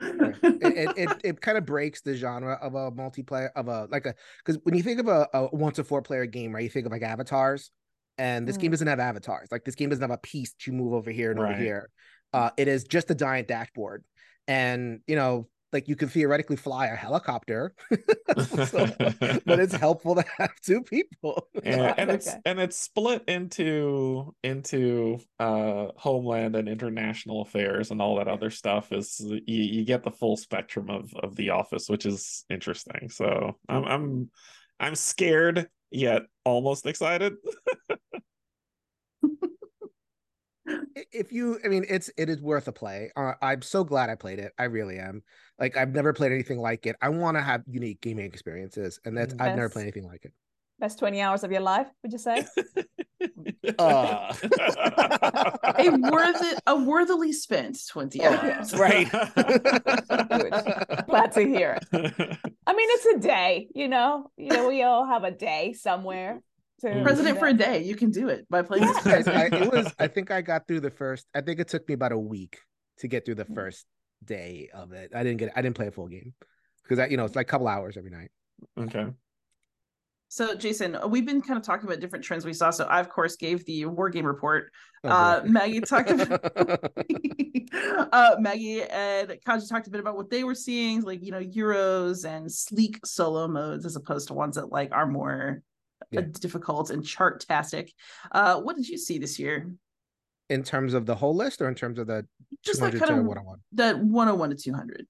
[0.00, 4.14] it, it, it kind of breaks the genre of a multiplayer of a like a
[4.38, 6.62] because when you think of a, a one to four player game right?
[6.62, 7.70] You think of like avatars,
[8.18, 8.62] and this mm.
[8.62, 9.48] game doesn't have avatars.
[9.50, 11.52] Like this game doesn't have a piece to move over here and right.
[11.52, 11.90] over here.
[12.32, 14.04] Uh, it is just a giant dashboard,
[14.48, 17.74] and you know, like you can theoretically fly a helicopter,
[18.38, 21.48] so, but it's helpful to have two people.
[21.64, 28.16] and, and it's and it's split into into uh homeland and international affairs and all
[28.16, 28.92] that other stuff.
[28.92, 33.08] Is you, you get the full spectrum of of the office, which is interesting.
[33.08, 34.30] So I'm I'm
[34.78, 37.34] I'm scared yet almost excited.
[41.12, 44.14] If you i mean it's it is worth a play uh, i'm so glad i
[44.14, 45.22] played it i really am
[45.58, 49.16] like i've never played anything like it i want to have unique gaming experiences and
[49.16, 50.32] that's best, i've never played anything like it.
[50.78, 52.44] best 20 hours of your life would you say?
[53.78, 54.32] Uh.
[55.78, 58.74] a worth it a worthily spent 20 hours.
[58.74, 59.10] right.
[61.06, 62.38] Glad to hear it.
[62.66, 64.30] I mean it's a day you know?
[64.36, 66.40] You know we all have a day somewhere
[66.80, 69.92] to president for a day you can do it by playing this I, it was
[69.98, 72.58] i think i got through the first i think it took me about a week
[72.98, 73.54] to get through the mm.
[73.54, 73.86] first
[74.24, 76.34] day of it i didn't get i didn't play a full game
[76.82, 78.30] because I, you know it's like a couple hours every night
[78.78, 79.06] okay
[80.28, 82.70] so, Jason, we've been kind of talking about different trends we saw.
[82.70, 84.72] So, I of course gave the war game report.
[85.04, 86.52] Oh, uh, Maggie talked about
[88.12, 91.40] uh, Maggie and Canje talked a bit about what they were seeing, like you know,
[91.40, 95.62] Euros and sleek solo modes, as opposed to ones that like are more
[96.10, 96.22] yeah.
[96.40, 97.92] difficult and chart-tastic.
[98.32, 99.70] Uh, what did you see this year?
[100.48, 102.26] In terms of the whole list, or in terms of the
[102.64, 103.58] just like kind of 101?
[103.72, 105.06] The 101 to 200.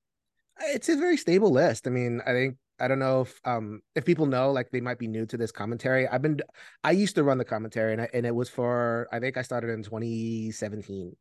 [0.60, 1.86] It's a very stable list.
[1.86, 4.98] I mean, I think I don't know if um if people know like they might
[4.98, 6.06] be new to this commentary.
[6.08, 6.40] I've been
[6.84, 9.42] I used to run the commentary and I, and it was for I think I
[9.42, 11.16] started in 2017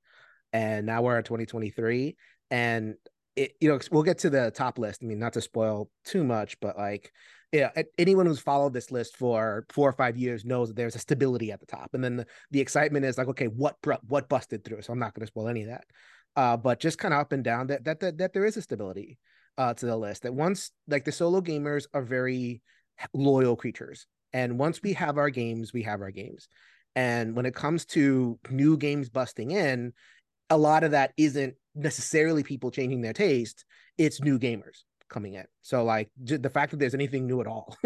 [0.54, 2.16] and now we're at 2023
[2.52, 2.96] and
[3.36, 5.02] it you know we'll get to the top list.
[5.02, 7.12] I mean not to spoil too much but like
[7.52, 11.00] yeah, anyone who's followed this list for four or five years knows that there's a
[11.00, 13.78] stability at the top, and then the, the excitement is like, okay, what
[14.08, 14.82] what busted through?
[14.82, 15.86] So I'm not going to spoil any of that,
[16.36, 18.62] uh, but just kind of up and down that, that that that there is a
[18.62, 19.18] stability
[19.58, 20.24] uh, to the list.
[20.24, 22.62] That once like the solo gamers are very
[23.14, 26.48] loyal creatures, and once we have our games, we have our games.
[26.96, 29.94] And when it comes to new games busting in,
[30.50, 33.66] a lot of that isn't necessarily people changing their taste;
[33.98, 35.46] it's new gamers coming in.
[35.62, 37.78] So like j- the fact that there's anything new at all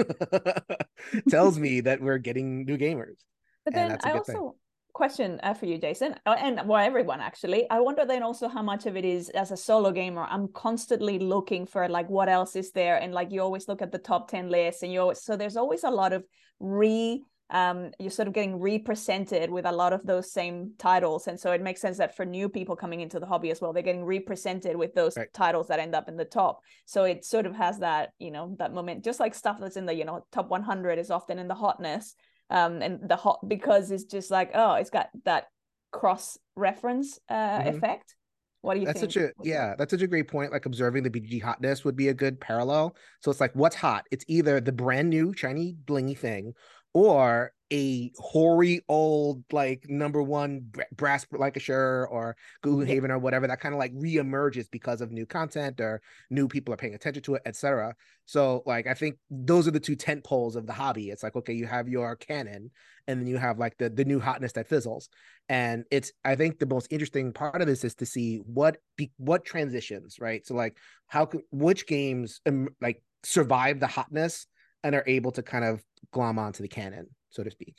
[1.29, 3.17] tells me that we're getting new gamers.
[3.65, 4.51] But then I also thing
[4.93, 7.69] question uh, for you, Jason, uh, and well, everyone actually.
[7.69, 10.25] I wonder then also how much of it is as a solo gamer.
[10.29, 13.91] I'm constantly looking for like what else is there, and like you always look at
[13.91, 16.25] the top ten list, and you always so there's always a lot of
[16.59, 17.23] re.
[17.51, 21.51] Um, you're sort of getting represented with a lot of those same titles, and so
[21.51, 24.05] it makes sense that for new people coming into the hobby as well, they're getting
[24.05, 25.33] represented with those right.
[25.33, 26.61] titles that end up in the top.
[26.85, 29.85] So it sort of has that, you know, that moment, just like stuff that's in
[29.85, 32.15] the you know top 100 is often in the hotness
[32.49, 35.45] um and the hot because it's just like oh it's got that
[35.91, 37.69] cross reference uh mm-hmm.
[37.69, 38.15] effect
[38.61, 39.11] what do you that's think?
[39.11, 42.09] such a yeah that's such a great point like observing the bg hotness would be
[42.09, 46.17] a good parallel so it's like what's hot it's either the brand new shiny blingy
[46.17, 46.53] thing
[46.93, 53.75] or a hoary old like number one brass Lancashire or Gloomhaven or whatever that kind
[53.75, 57.43] of like reemerges because of new content or new people are paying attention to it,
[57.45, 57.93] etc.
[58.25, 61.09] So like I think those are the two tent poles of the hobby.
[61.09, 62.71] It's like okay, you have your canon,
[63.07, 65.09] and then you have like the the new hotness that fizzles.
[65.47, 69.11] And it's I think the most interesting part of this is to see what be,
[69.17, 70.45] what transitions right.
[70.45, 74.47] So like how which games um, like survive the hotness
[74.83, 77.75] and are able to kind of glom onto the canon, so to speak.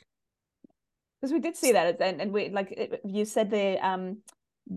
[1.19, 4.17] Because we did see that, and, and we like you said the um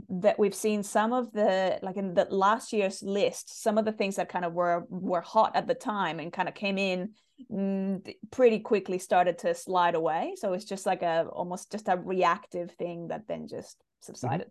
[0.09, 3.93] that we've seen some of the like in the last year's list some of the
[3.93, 7.11] things that kind of were were hot at the time and kind of came in
[7.53, 11.97] mm, pretty quickly started to slide away so it's just like a almost just a
[11.97, 14.07] reactive thing that then just mm-hmm.
[14.07, 14.51] subsided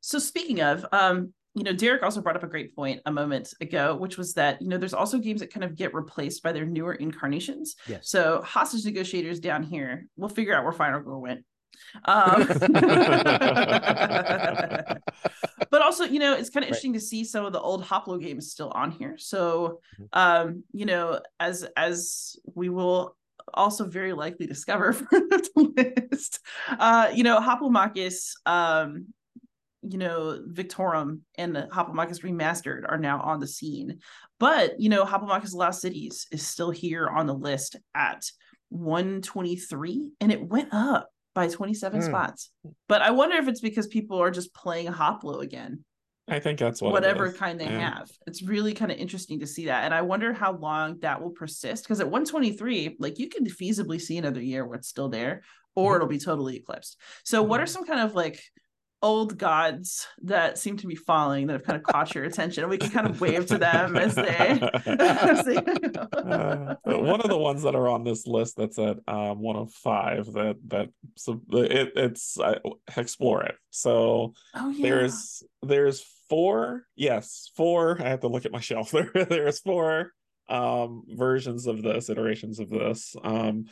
[0.00, 3.52] so speaking of um you know derrick also brought up a great point a moment
[3.60, 6.52] ago which was that you know there's also games that kind of get replaced by
[6.52, 8.08] their newer incarnations yes.
[8.08, 11.44] so hostage negotiators down here we'll figure out where final girl went
[12.04, 12.46] um,
[15.72, 17.00] but also, you know, it's kind of interesting right.
[17.00, 19.16] to see some of the old Hoplo games still on here.
[19.18, 20.04] So, mm-hmm.
[20.12, 23.16] um, you know, as as we will
[23.54, 29.06] also very likely discover for the list, uh, you know, Hoplomachus, um,
[29.82, 33.98] you know, Victorum and the Hoplomachus Remastered are now on the scene.
[34.38, 38.24] But, you know, Hoplomachus Lost Cities is still here on the list at
[38.70, 42.04] 123 and it went up by 27 mm.
[42.04, 42.50] spots.
[42.88, 45.84] But I wonder if it's because people are just playing Hoplo again.
[46.28, 47.96] I think that's what whatever kind they yeah.
[47.96, 48.10] have.
[48.26, 49.84] It's really kind of interesting to see that.
[49.84, 51.82] And I wonder how long that will persist.
[51.82, 55.42] Because at 123, like you can feasibly see another year where it's still there,
[55.74, 55.96] or mm-hmm.
[55.96, 56.96] it'll be totally eclipsed.
[57.24, 57.50] So, mm-hmm.
[57.50, 58.40] what are some kind of like
[59.02, 62.68] old gods that seem to be falling that have kind of caught your attention.
[62.68, 64.24] We can kind of wave to them as they.
[64.86, 69.40] as they uh, one of the ones that are on this list that's at um,
[69.40, 72.58] one of five that that so it, it's uh,
[72.96, 73.56] explore it.
[73.70, 74.82] So oh, yeah.
[74.82, 78.00] there's there's four yes four.
[78.00, 78.92] I have to look at my shelf.
[78.92, 80.12] There there's four
[80.48, 83.16] um versions of this iterations of this.
[83.24, 83.66] Um,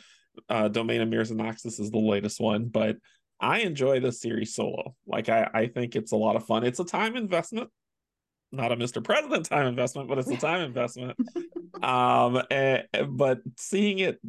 [0.49, 2.97] uh, Domain of Mirrors and Noxus is the latest one, but
[3.41, 4.95] I enjoy this series solo.
[5.07, 6.63] Like I, I think it's a lot of fun.
[6.63, 7.69] It's a time investment,
[8.51, 9.03] not a Mr.
[9.03, 11.17] President time investment, but it's a time investment.
[11.81, 14.21] Um, and, eh, but seeing it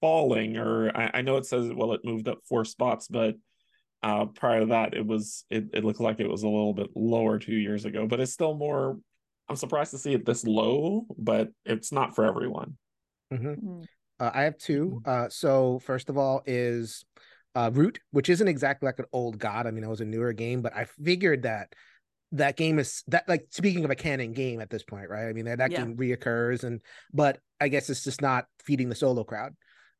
[0.00, 3.34] falling, or I, I, know it says well, it moved up four spots, but
[4.02, 6.90] uh, prior to that, it was it, it looked like it was a little bit
[6.94, 8.06] lower two years ago.
[8.06, 8.96] But it's still more.
[9.48, 12.76] I'm surprised to see it this low, but it's not for everyone.
[13.32, 13.68] Mm-hmm.
[13.68, 13.84] Mm.
[14.20, 15.00] Uh, I have two.
[15.04, 15.10] Mm-hmm.
[15.10, 17.04] Uh, so first of all, is
[17.58, 19.66] uh, Root, which isn't exactly like an old god.
[19.66, 21.72] I mean, it was a newer game, but I figured that
[22.30, 25.28] that game is that like speaking of a canon game at this point, right?
[25.28, 25.78] I mean, that, that yeah.
[25.78, 26.80] game reoccurs, and
[27.12, 29.54] but I guess it's just not feeding the solo crowd.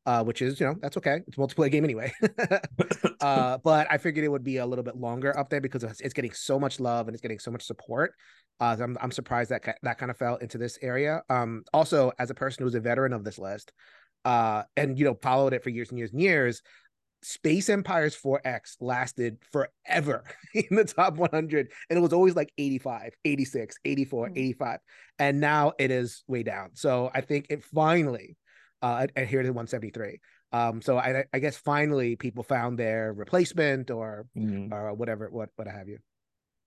[0.05, 2.11] Uh, which is you know that's okay it's a multiplayer game anyway
[3.21, 6.13] uh, but i figured it would be a little bit longer up there because it's
[6.13, 8.13] getting so much love and it's getting so much support
[8.61, 12.31] uh, I'm, I'm surprised that that kind of fell into this area um, also as
[12.31, 13.71] a person who's a veteran of this list
[14.25, 16.61] uh, and you know followed it for years and years and years
[17.21, 23.13] Space Empires 4X lasted forever in the top 100 and it was always like 85,
[23.25, 24.37] 86, 84, mm-hmm.
[24.37, 24.79] 85
[25.17, 26.71] and now it is way down.
[26.73, 28.37] So I think it finally
[28.81, 30.19] uh adhered to 173.
[30.53, 34.73] Um so I I guess finally people found their replacement or mm-hmm.
[34.73, 35.97] or whatever what what have you.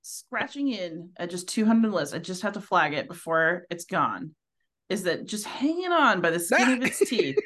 [0.02, 2.14] Scratching in at just 200 list.
[2.14, 4.34] I just have to flag it before it's gone.
[4.88, 7.38] Is that just hanging on by the skin of its teeth?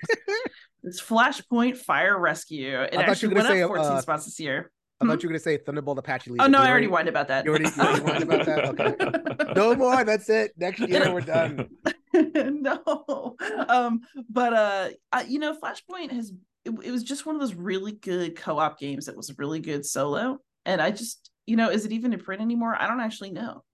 [0.87, 2.81] It's Flashpoint Fire Rescue.
[2.81, 4.71] I thought it actually went say, up 14 uh, spots this year.
[5.01, 5.11] I hmm?
[5.11, 6.45] thought you were going to say Thunderbolt Apache Leader.
[6.45, 7.45] Oh, no, I already whined about that.
[7.45, 8.65] You already, you already whined about that?
[8.67, 9.55] Okay.
[9.57, 10.05] no more.
[10.05, 10.53] That's it.
[10.57, 11.69] Next year, we're done.
[12.15, 13.37] no.
[13.69, 16.33] Um, but, uh, uh, you know, Flashpoint has,
[16.65, 19.59] it, it was just one of those really good co op games that was really
[19.59, 20.39] good solo.
[20.65, 22.77] And I just, you know, is it even in print anymore?
[22.79, 23.65] I don't actually know.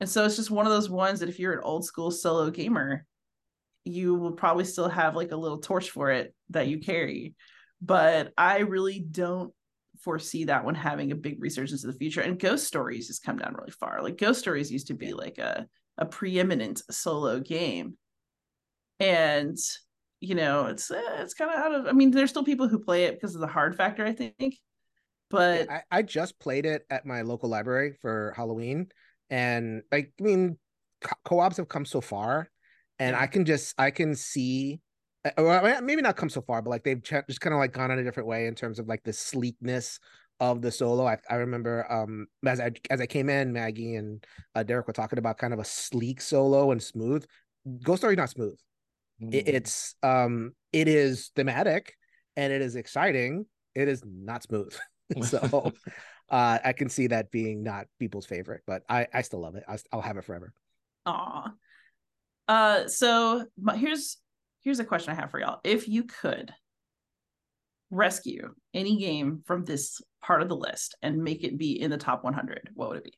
[0.00, 2.50] And so it's just one of those ones that if you're an old school solo
[2.50, 3.06] gamer,
[3.84, 7.34] you will probably still have like a little torch for it that you carry.
[7.80, 9.52] But I really don't
[10.00, 12.20] foresee that one having a big resurgence in the future.
[12.20, 14.02] And Ghost Stories has come down really far.
[14.02, 15.66] Like Ghost Stories used to be like a
[15.98, 17.96] a preeminent solo game,
[18.98, 19.58] and
[20.20, 21.86] you know it's eh, it's kind of out of.
[21.86, 24.04] I mean, there's still people who play it because of the hard factor.
[24.04, 24.56] I think,
[25.30, 28.88] but yeah, I, I just played it at my local library for Halloween,
[29.28, 30.56] and like I mean,
[31.24, 32.48] co-ops have come so far
[33.02, 34.80] and I can just I can see
[35.24, 37.90] uh, or maybe not come so far, but like they've just kind of like gone
[37.90, 39.98] in a different way in terms of like the sleekness
[40.40, 41.06] of the solo.
[41.06, 44.92] I, I remember um as I as I came in, Maggie and uh, Derrick were
[44.92, 47.24] talking about kind of a sleek solo and smooth.
[47.82, 48.58] Ghost Story not smooth.
[49.22, 49.34] Mm.
[49.34, 51.94] It, it's um it is thematic
[52.36, 53.46] and it is exciting.
[53.74, 54.74] It is not smooth.
[55.22, 55.72] so
[56.30, 59.64] uh I can see that being not people's favorite, but I I still love it.
[59.68, 60.52] I, will have it forever.
[61.06, 61.52] Aw.
[62.52, 64.18] Uh, so here's
[64.62, 65.60] here's a question I have for y'all.
[65.64, 66.52] If you could
[67.90, 71.96] rescue any game from this part of the list and make it be in the
[71.96, 73.14] top 100, what would it be?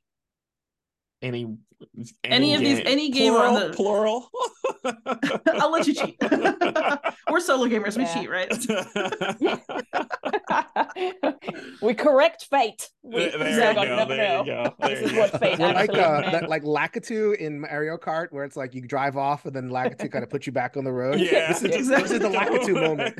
[1.24, 1.56] Any
[1.96, 4.30] any, any of these any game plural, on the plural.
[5.60, 6.16] I'll let you cheat.
[7.30, 8.52] We're solo gamers, we cheat, right?
[11.82, 12.90] we correct fate.
[13.02, 14.06] We, there, there you go.
[14.06, 14.74] There you go.
[14.78, 18.44] There this is what fate well, like uh, that, like Lakitu in Mario Kart, where
[18.44, 20.92] it's like you drive off and then Lakitu kind of puts you back on the
[20.92, 21.18] road.
[21.18, 22.02] Yeah, this is, exactly.
[22.02, 23.16] this is the Lakitu moment.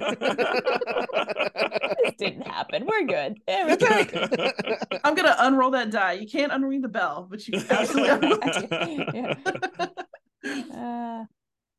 [2.02, 2.86] this didn't happen.
[2.86, 3.40] We're good.
[3.48, 5.00] Right.
[5.04, 6.12] I'm gonna unroll that die.
[6.12, 7.93] You can't unring the bell, but you absolutely.
[7.94, 9.34] yeah.
[10.74, 11.24] Uh,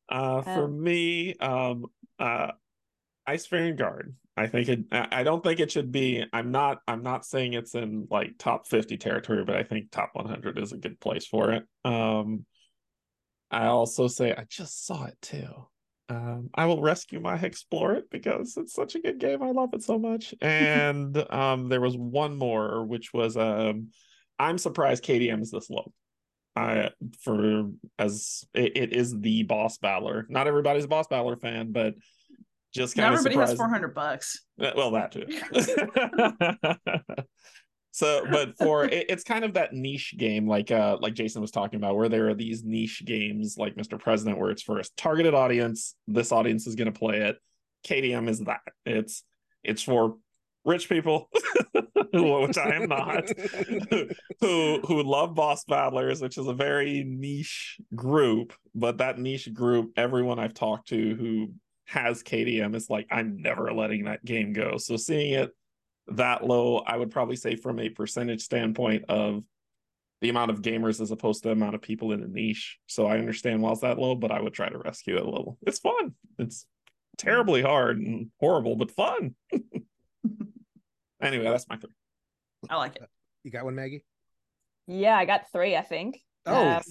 [0.08, 1.86] uh, for um, me, um,
[2.18, 2.50] uh,
[3.26, 4.14] Ice Vanguard.
[4.36, 4.80] I think it.
[4.92, 6.24] I don't think it should be.
[6.32, 6.78] I'm not.
[6.86, 10.72] I'm not saying it's in like top 50 territory, but I think top 100 is
[10.72, 11.64] a good place for it.
[11.84, 12.44] Um,
[13.50, 15.68] I also say I just saw it too.
[16.08, 19.42] Um, I will rescue my explore it because it's such a good game.
[19.42, 20.34] I love it so much.
[20.42, 23.88] And um, there was one more, which was um,
[24.38, 25.92] I'm surprised KDM is this low.
[26.56, 26.90] I
[27.20, 30.26] for as it, it is the boss battler.
[30.28, 31.94] Not everybody's a boss battler fan, but
[32.74, 33.52] just kind of everybody surprised.
[33.52, 34.44] has 400 bucks.
[34.58, 35.26] Well, that too.
[37.92, 41.50] so, but for it, it's kind of that niche game, like uh, like Jason was
[41.50, 43.98] talking about, where there are these niche games like Mr.
[43.98, 45.94] President, where it's for a targeted audience.
[46.06, 47.36] This audience is going to play it.
[47.86, 48.60] KDM is that.
[48.84, 49.22] It's
[49.62, 50.16] it's for
[50.66, 51.30] rich people,
[52.12, 53.30] which I am not,
[54.40, 58.52] who who love boss battlers, which is a very niche group.
[58.74, 61.52] But that niche group, everyone I've talked to who
[61.86, 64.76] has KDM is like, I'm never letting that game go.
[64.76, 65.52] So seeing it
[66.08, 69.44] that low, I would probably say from a percentage standpoint of
[70.20, 72.78] the amount of gamers as opposed to the amount of people in the niche.
[72.86, 75.30] So I understand why it's that low, but I would try to rescue it a
[75.30, 75.58] little.
[75.66, 76.14] It's fun.
[76.38, 76.66] It's
[77.18, 79.34] terribly hard and horrible, but fun.
[81.20, 81.90] anyway, that's my three.
[82.68, 83.08] I like it.
[83.44, 84.04] You got one, Maggie?
[84.86, 86.20] Yeah, I got three, I think.
[86.46, 86.82] Oh, um,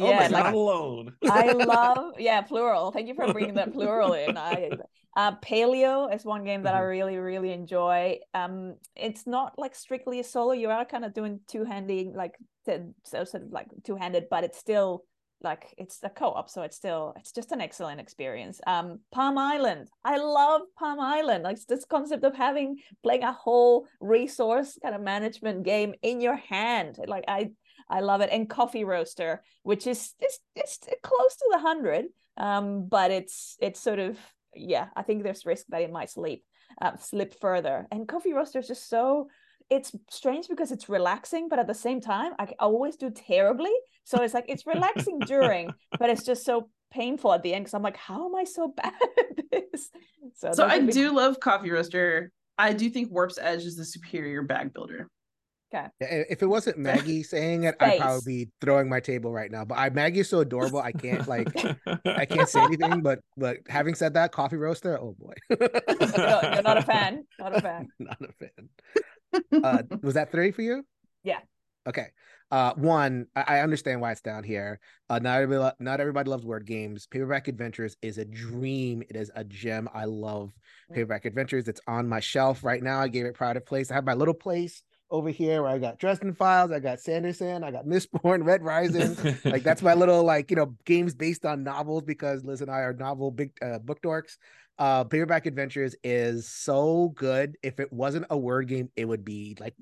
[0.00, 1.14] Oh yeah, like alone.
[1.28, 2.92] I love yeah plural.
[2.92, 4.36] Thank you for bringing that plural in.
[4.36, 4.70] I
[5.16, 6.82] uh, Paleo is one game that mm-hmm.
[6.82, 8.18] I really really enjoy.
[8.34, 10.52] Um, it's not like strictly a solo.
[10.52, 12.34] You are kind of doing two handing like
[12.66, 15.04] so sort of like two handed, but it's still
[15.42, 19.88] like it's a co-op so it's still it's just an excellent experience um palm island
[20.04, 25.00] i love palm island like this concept of having playing a whole resource kind of
[25.00, 27.50] management game in your hand like i
[27.90, 28.30] I love it.
[28.30, 33.80] And Coffee Roaster, which is it's, it's close to the hundred, um, but it's it's
[33.80, 34.18] sort of
[34.54, 34.88] yeah.
[34.96, 36.40] I think there's risk that it might slip
[36.80, 37.86] uh, slip further.
[37.90, 39.28] And Coffee Roaster is just so
[39.70, 43.72] it's strange because it's relaxing, but at the same time, I always do terribly.
[44.04, 47.74] So it's like it's relaxing during, but it's just so painful at the end because
[47.74, 49.90] I'm like, how am I so bad at this?
[50.34, 52.32] So, so I do love Coffee Roaster.
[52.56, 55.08] I do think Warp's Edge is the superior bag builder.
[55.72, 55.86] Okay.
[56.00, 59.66] If it wasn't Maggie saying it, I'd probably be throwing my table right now.
[59.66, 61.48] But I Maggie's so adorable, I can't like
[62.06, 63.02] I can't say anything.
[63.02, 65.34] But but having said that, coffee roaster, oh boy.
[65.50, 67.24] you're not a fan.
[67.38, 67.88] Not a fan.
[67.98, 68.68] not a fan.
[69.62, 70.84] Uh, was that three for you?
[71.22, 71.40] Yeah.
[71.86, 72.08] Okay.
[72.50, 74.80] Uh, one, I, I understand why it's down here.
[75.10, 77.06] Uh, not everybody, not everybody loves word games.
[77.06, 79.02] Paperback Adventures is a dream.
[79.08, 79.88] It is a gem.
[79.92, 80.52] I love
[80.90, 80.94] mm.
[80.94, 81.68] Paperback Adventures.
[81.68, 83.00] It's on my shelf right now.
[83.00, 83.90] I gave it pride of place.
[83.90, 87.64] I have my little place over here where I got Dresden Files, I got Sanderson,
[87.64, 89.16] I got Mistborn, Red Rising.
[89.44, 92.80] like that's my little like you know games based on novels because Liz and I
[92.80, 94.36] are novel big uh, book dorks.
[94.78, 97.56] Uh, Paperback Adventures is so good.
[97.62, 99.74] If it wasn't a word game, it would be like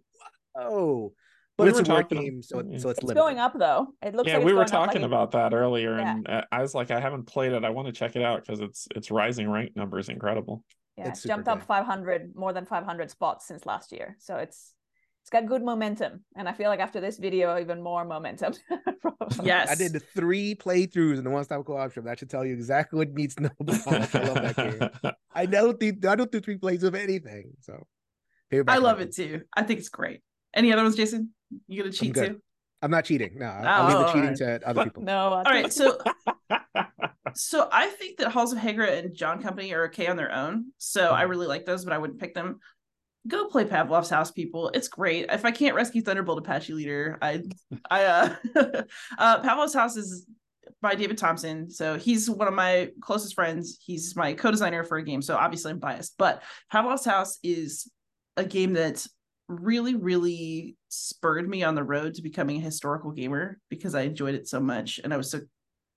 [0.56, 1.12] oh.
[1.56, 3.88] But we it's a word game, so it, so it's, it's going up though.
[4.02, 4.36] It looks yeah.
[4.36, 6.12] Like we were talking like about that earlier, yeah.
[6.12, 7.64] and uh, I was like, I haven't played it.
[7.64, 10.62] I want to check it out because it's it's rising rank numbers incredible.
[10.98, 11.52] Yeah, it's, it's jumped good.
[11.52, 14.16] up 500, more than 500 spots since last year.
[14.18, 14.72] So it's
[15.26, 18.54] it's got good momentum and i feel like after this video even more momentum.
[19.42, 19.68] Yes.
[19.70, 22.04] I did three playthroughs in the one stop co-op shop.
[22.04, 25.12] That should tell you exactly what needs to know about i love that game.
[25.34, 27.86] I don't do i don't do three plays of anything so.
[28.68, 29.42] I love it too.
[29.56, 30.20] I think it's great.
[30.54, 31.34] Any other ones jason?
[31.66, 32.40] You gonna cheat too?
[32.80, 33.32] I'm not cheating.
[33.36, 34.60] No i'll, oh, leave the cheating right.
[34.60, 35.02] to other people.
[35.02, 35.98] No all right so
[37.34, 40.66] so i think that halls of hegra and john company are okay on their own
[40.78, 41.30] so i mm-hmm.
[41.30, 42.60] really like those but i wouldn't pick them
[43.26, 44.70] go play Pavlov's House, people.
[44.74, 45.26] It's great.
[45.30, 47.42] If I can't rescue Thunderbolt Apache Leader, I,
[47.90, 48.34] I, uh,
[49.18, 50.26] uh, Pavlov's House is
[50.82, 51.70] by David Thompson.
[51.70, 53.78] So he's one of my closest friends.
[53.80, 55.22] He's my co-designer for a game.
[55.22, 57.90] So obviously I'm biased, but Pavlov's House is
[58.36, 59.06] a game that
[59.48, 64.34] really, really spurred me on the road to becoming a historical gamer because I enjoyed
[64.34, 65.40] it so much and I was so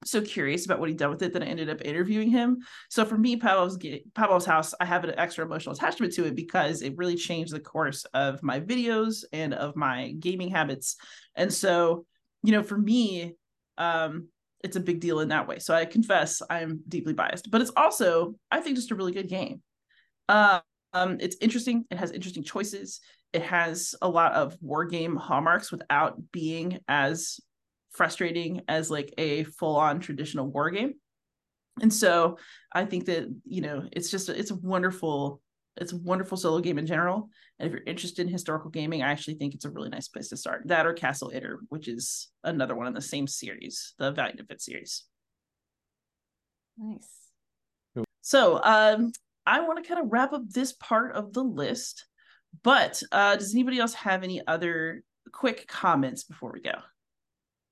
[0.06, 2.60] so curious about what he done with it that I ended up interviewing him.
[2.90, 6.98] So for me, Pavlov's house, I have an extra emotional attachment to it because it
[6.98, 10.96] really changed the course of my videos and of my gaming habits.
[11.36, 12.06] And so,
[12.44, 13.36] you know, for me,
[13.78, 14.30] um,
[14.64, 15.60] it's a big deal in that way.
[15.60, 19.30] So I confess I'm deeply biased, but it's also, I think, just a really good
[19.30, 19.62] game.
[20.28, 20.62] Um,
[20.94, 21.86] it's interesting.
[21.92, 23.00] It has interesting choices.
[23.32, 27.40] It has a lot of war game hallmarks without being as
[27.92, 30.94] frustrating as like a full-on traditional war game.
[31.82, 32.38] And so
[32.74, 35.42] I think that you know it's just it's a wonderful
[35.78, 37.30] it's a wonderful solo game in general.
[37.58, 40.30] And if you're interested in historical gaming, I actually think it's a really nice place
[40.30, 40.64] to start.
[40.66, 44.62] That or Castle Itter, which is another one in the same series, the Valiant Fit
[44.62, 45.06] series.
[46.78, 47.10] Nice.
[48.22, 49.12] So um,
[49.46, 52.06] I want to kind of wrap up this part of the list.
[52.64, 56.74] But uh, does anybody else have any other quick comments before we go?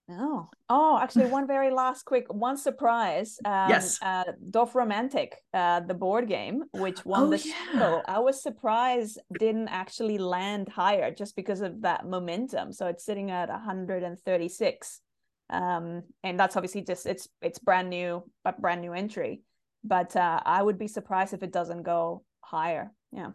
[0.10, 3.40] Oh, oh, actually, one very last quick one surprise.
[3.44, 8.02] Um, yes, uh, Dorfromantik, uh, the board game, which won oh, the yeah.
[8.08, 12.72] I was surprised didn't actually land higher just because of that momentum.
[12.72, 15.02] So it's sitting at 136,
[15.50, 19.42] um, and that's obviously just it's it's brand new, a brand new entry.
[19.84, 22.94] But uh, I would be surprised if it doesn't go higher.
[23.12, 23.32] Yeah.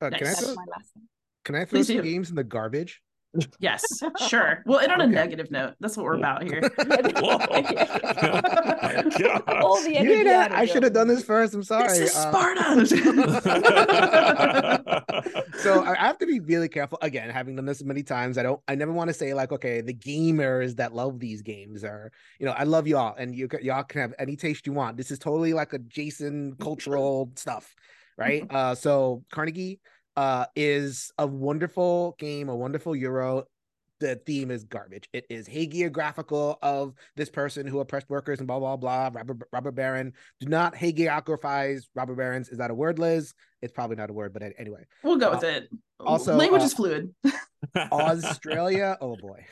[0.00, 0.18] Uh, nice.
[0.18, 0.54] Can I throw,
[1.44, 3.02] can I throw some games in the garbage?
[3.58, 3.82] Yes,
[4.28, 4.62] sure.
[4.66, 5.10] Well, and on okay.
[5.10, 6.60] a negative note, that's what we're about here.
[6.62, 7.38] All
[9.82, 11.54] the you know, I should have done this first.
[11.54, 11.88] I'm sorry.
[11.88, 12.86] This is uh, Sparta.
[15.58, 16.98] so I have to be really careful.
[17.02, 18.60] Again, having done this many times, I don't.
[18.68, 22.46] I never want to say like, okay, the gamers that love these games are, you
[22.46, 24.96] know, I love y'all, and you y'all can have any taste you want.
[24.96, 27.74] This is totally like a Jason cultural stuff,
[28.16, 28.46] right?
[28.50, 29.80] Uh, so Carnegie
[30.16, 33.44] uh, is a wonderful game, a wonderful Euro.
[33.98, 35.08] The theme is garbage.
[35.14, 39.10] It is hagiographical of this person who oppressed workers and blah blah blah.
[39.12, 40.12] Robert Robber Baron.
[40.40, 42.50] Do not hagiographize robber barons.
[42.50, 43.32] Is that a word, Liz?
[43.62, 45.70] It's probably not a word, but anyway, we'll go uh, with it.
[45.98, 47.14] Also, language uh, is fluid.
[47.76, 48.98] Australia.
[49.00, 49.46] Oh boy.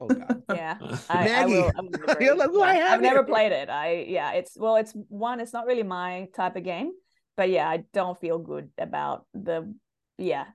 [0.00, 0.42] Oh god.
[0.54, 0.78] Yeah.
[1.10, 1.32] I, Maggie.
[1.34, 1.72] I will,
[2.20, 3.68] You're like, I I've never played it.
[3.68, 6.92] I yeah, it's well, it's one, it's not really my type of game
[7.36, 9.74] but yeah, I don't feel good about the
[10.18, 10.46] yeah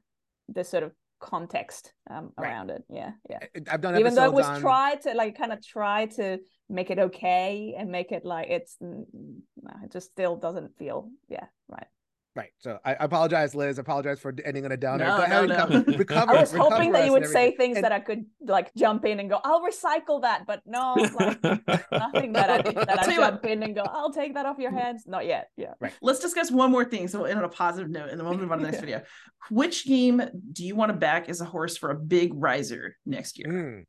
[0.50, 2.84] the sort of context um, around it.
[2.90, 3.40] Yeah, yeah.
[3.70, 4.60] I've done even though it was on...
[4.60, 8.78] tried to like kind of try to make it okay and make it like it's
[8.82, 11.88] it just still doesn't feel yeah right.
[12.34, 12.50] Right.
[12.60, 13.78] So I, apologize, Liz.
[13.78, 15.06] I apologize for ending on a downer.
[15.06, 15.84] No, no, no.
[15.98, 19.04] Recover, I was hoping that you would say things and, that I could like jump
[19.04, 21.44] in and go, I'll recycle that, but no, like,
[21.92, 25.04] nothing that I that I jump in and go, I'll take that off your hands.
[25.08, 25.50] Not yet.
[25.58, 25.74] Yeah.
[25.82, 25.92] Right.
[26.02, 27.10] Let's discuss one more thing.
[27.10, 28.82] So we'll end on a positive note, and then we'll move on to the next
[28.86, 29.02] video.
[29.50, 30.22] Which game
[30.54, 33.86] do you want to back as a horse for a big riser next year?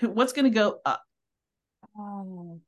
[0.00, 0.12] Mm.
[0.12, 1.02] What's going to go up?
[1.96, 2.62] Um,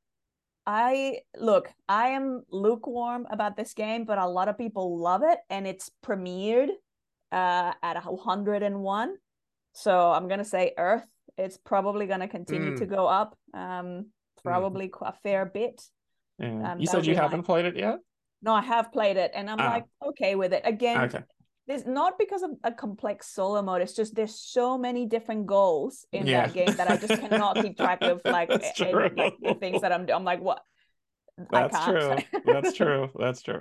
[0.66, 5.38] I look, I am lukewarm about this game, but a lot of people love it
[5.48, 6.68] and it's premiered
[7.32, 9.16] uh at 101.
[9.72, 11.06] So I'm going to say Earth.
[11.38, 12.78] It's probably going to continue mm.
[12.78, 14.06] to go up um
[14.42, 15.08] probably mm.
[15.08, 15.82] a fair bit.
[16.38, 16.72] Yeah.
[16.72, 17.98] Um, you said you haven't played it yet?
[18.42, 19.68] No, I have played it and I'm ah.
[19.68, 20.62] like okay with it.
[20.64, 21.22] Again, okay
[21.66, 26.06] there's not because of a complex solo mode it's just there's so many different goals
[26.12, 26.46] in yeah.
[26.46, 28.60] that game that i just cannot keep track of like, a,
[29.16, 30.16] like the things that i'm doing.
[30.16, 30.62] i'm like what
[31.50, 33.60] that's true that's true that's true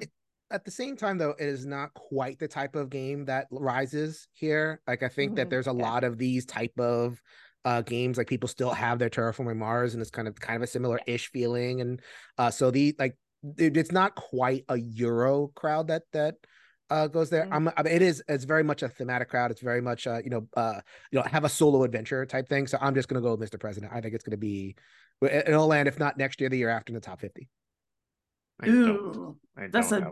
[0.52, 4.28] at the same time though it is not quite the type of game that rises
[4.34, 5.36] here like i think mm-hmm.
[5.38, 5.84] that there's a yeah.
[5.84, 7.22] lot of these type of
[7.66, 10.62] uh, games like people still have their terraforming mars and it's kind of kind of
[10.62, 12.00] a similar ish feeling and
[12.38, 13.18] uh, so the like
[13.58, 16.36] it, it's not quite a euro crowd that that
[16.90, 17.46] uh, goes there.
[17.46, 17.70] Mm-hmm.
[17.78, 19.52] I'm, it is it's very much a thematic crowd.
[19.52, 20.82] It's very much uh, you know uh,
[21.12, 22.68] you know have a solo adventure type thing.
[22.68, 23.60] So I'm just gonna go with Mr.
[23.60, 23.92] President.
[23.94, 24.76] I think it's gonna be
[25.22, 27.50] it'll land if not next year, the year after in the top fifty.
[28.62, 30.12] I Ooh, I that's a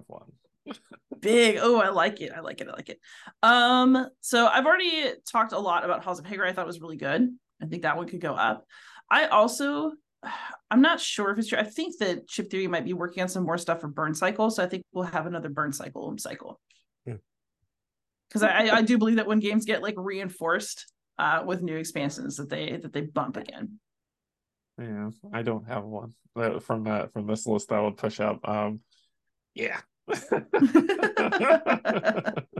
[1.19, 1.57] big.
[1.61, 2.31] Oh, I like it.
[2.35, 2.67] I like it.
[2.67, 2.99] I like it.
[3.41, 6.47] Um, so I've already talked a lot about Halls of Hegra.
[6.47, 7.29] I thought was really good.
[7.61, 8.65] I think that one could go up.
[9.09, 9.93] I also
[10.71, 11.59] I'm not sure if it's true.
[11.59, 14.49] I think that Chip Theory might be working on some more stuff for Burn Cycle,
[14.49, 16.59] so I think we'll have another Burn Cycle cycle.
[17.05, 18.45] Because hmm.
[18.45, 22.49] I, I do believe that when games get like reinforced uh, with new expansions, that
[22.49, 23.79] they that they bump again.
[24.79, 26.13] Yeah, I don't have one
[26.61, 27.71] from that from this list.
[27.71, 28.39] I would push up.
[28.47, 28.79] Um,
[29.53, 29.81] yeah.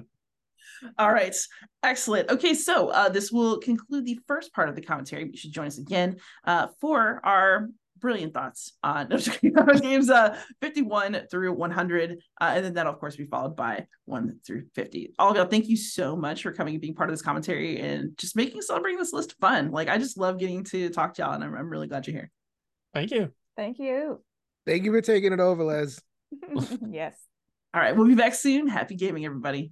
[0.97, 1.35] All right,
[1.83, 2.29] excellent.
[2.29, 5.29] Okay, so uh, this will conclude the first part of the commentary.
[5.31, 7.69] You should join us again uh, for our
[8.03, 9.07] brilliant thoughts on
[9.81, 12.11] games uh, 51 through 100.
[12.11, 15.13] Uh, and then that'll, of course, be followed by 1 through 50.
[15.17, 18.35] Olga, thank you so much for coming and being part of this commentary and just
[18.35, 19.71] making celebrating this list fun.
[19.71, 22.15] Like, I just love getting to talk to y'all, and I'm, I'm really glad you're
[22.15, 22.31] here.
[22.93, 23.31] Thank you.
[23.55, 24.21] Thank you.
[24.65, 25.99] Thank you for taking it over, Les.
[26.89, 27.17] yes.
[27.73, 28.67] All right, we'll be back soon.
[28.67, 29.71] Happy gaming, everybody.